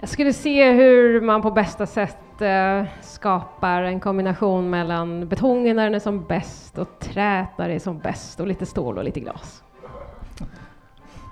Jag 0.00 0.08
skulle 0.08 0.32
se 0.32 0.72
hur 0.72 1.20
man 1.20 1.42
på 1.42 1.50
bästa 1.50 1.86
sätt 1.86 2.40
eh, 2.40 2.84
skapar 3.02 3.82
en 3.82 4.00
kombination 4.00 4.70
mellan 4.70 5.28
betongen 5.28 5.76
när 5.76 5.84
den 5.84 5.94
är 5.94 5.98
som 5.98 6.24
bäst 6.24 6.78
och 6.78 6.88
träet 7.00 7.48
när 7.58 7.68
det 7.68 7.74
är 7.74 7.78
som 7.78 7.98
bäst 7.98 8.40
och 8.40 8.46
lite 8.46 8.66
stål 8.66 8.98
och 8.98 9.04
lite 9.04 9.20
glas. 9.20 9.62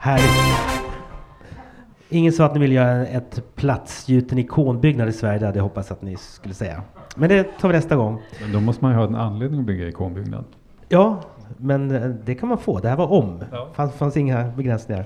Härligt. 0.01 0.85
Ingen 2.09 2.33
sa 2.33 2.45
att 2.45 2.55
ni 2.55 2.61
vill 2.61 2.73
göra 2.73 3.07
ett 3.07 3.55
platsgjuten 3.55 4.39
ikonbyggnad 4.39 5.09
i 5.09 5.13
Sverige. 5.13 5.39
Det 5.39 5.47
hade 5.47 5.59
jag 5.59 5.63
hoppats 5.65 5.91
att 5.93 6.03
ni 6.03 6.17
skulle 6.17 6.55
säga. 6.55 6.83
Men 7.17 7.29
det 7.29 7.59
tar 7.59 7.69
vi 7.69 7.75
nästa 7.75 7.97
gång. 7.97 8.21
Men 8.43 8.53
då 8.53 8.61
måste 8.61 8.85
man 8.85 8.93
ju 8.93 8.99
ha 8.99 9.07
en 9.07 9.15
anledning 9.15 9.61
att 9.61 9.67
bygga 9.67 9.89
ikonbyggnad. 9.89 10.45
Ja, 10.89 11.21
men 11.57 11.91
eh, 11.91 12.03
det 12.09 12.35
kan 12.35 12.49
man 12.49 12.59
få. 12.59 12.79
Det 12.79 12.89
här 12.89 12.97
var 12.97 13.13
om. 13.13 13.39
Det 13.39 13.47
Ja. 13.53 13.69
fanns, 13.75 13.95
fanns 13.95 14.17
inga 14.17 14.45
begränsningar. 14.45 15.05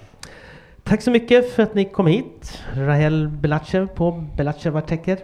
Tack 0.89 1.03
så 1.03 1.11
mycket 1.11 1.53
för 1.53 1.63
att 1.63 1.75
ni 1.75 1.85
kom 1.85 2.07
hit. 2.07 2.63
Rahel 2.75 3.29
Belachev 3.29 3.87
på 3.87 4.25
Belachev 4.37 4.77
Artecker. 4.77 5.19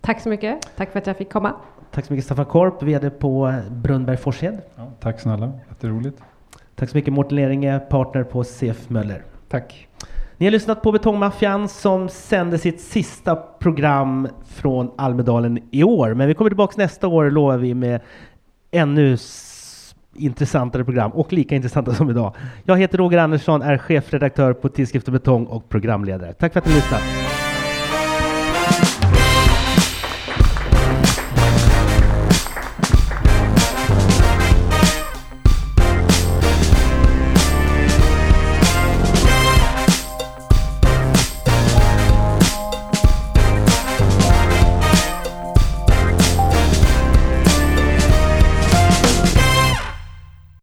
Tack 0.00 0.20
så 0.20 0.28
mycket. 0.28 0.76
Tack 0.76 0.92
för 0.92 0.98
att 0.98 1.06
jag 1.06 1.16
fick 1.16 1.32
komma. 1.32 1.54
Tack 1.90 2.04
så 2.06 2.12
mycket 2.12 2.24
Staffan 2.24 2.44
Korp, 2.44 2.82
VD 2.82 3.10
på 3.10 3.54
Brunnberg 3.70 4.16
Forshed. 4.16 4.58
Ja, 4.76 4.90
tack 5.00 5.20
snälla, 5.20 5.52
jätteroligt. 5.68 6.22
Tack 6.74 6.90
så 6.90 6.96
mycket 6.96 7.12
Mårten 7.12 7.36
Leringe, 7.36 7.78
partner 7.78 8.24
på 8.24 8.44
CF 8.44 8.88
Möller. 8.90 9.22
Tack. 9.48 9.88
Ni 10.36 10.46
har 10.46 10.50
lyssnat 10.50 10.82
på 10.82 10.92
Betongmaffian 10.92 11.68
som 11.68 12.08
sände 12.08 12.58
sitt 12.58 12.80
sista 12.80 13.36
program 13.36 14.28
från 14.46 14.90
Almedalen 14.96 15.58
i 15.70 15.84
år. 15.84 16.14
Men 16.14 16.28
vi 16.28 16.34
kommer 16.34 16.50
tillbaka 16.50 16.74
nästa 16.76 17.08
år 17.08 17.30
lovar 17.30 17.58
vi 17.58 17.74
med 17.74 18.00
ännu 18.70 19.16
intressantare 20.18 20.84
program 20.84 21.10
och 21.10 21.32
lika 21.32 21.54
intressanta 21.54 21.94
som 21.94 22.10
idag. 22.10 22.34
Jag 22.64 22.76
heter 22.76 22.98
Roger 22.98 23.18
Andersson, 23.18 23.62
är 23.62 23.78
chefredaktör 23.78 24.52
på 24.52 24.68
tidskriften 24.68 25.14
Betong 25.14 25.46
och 25.46 25.68
programledare. 25.68 26.32
Tack 26.32 26.52
för 26.52 26.60
att 26.60 26.66
ni 26.66 26.74
lyssnade! 26.74 27.17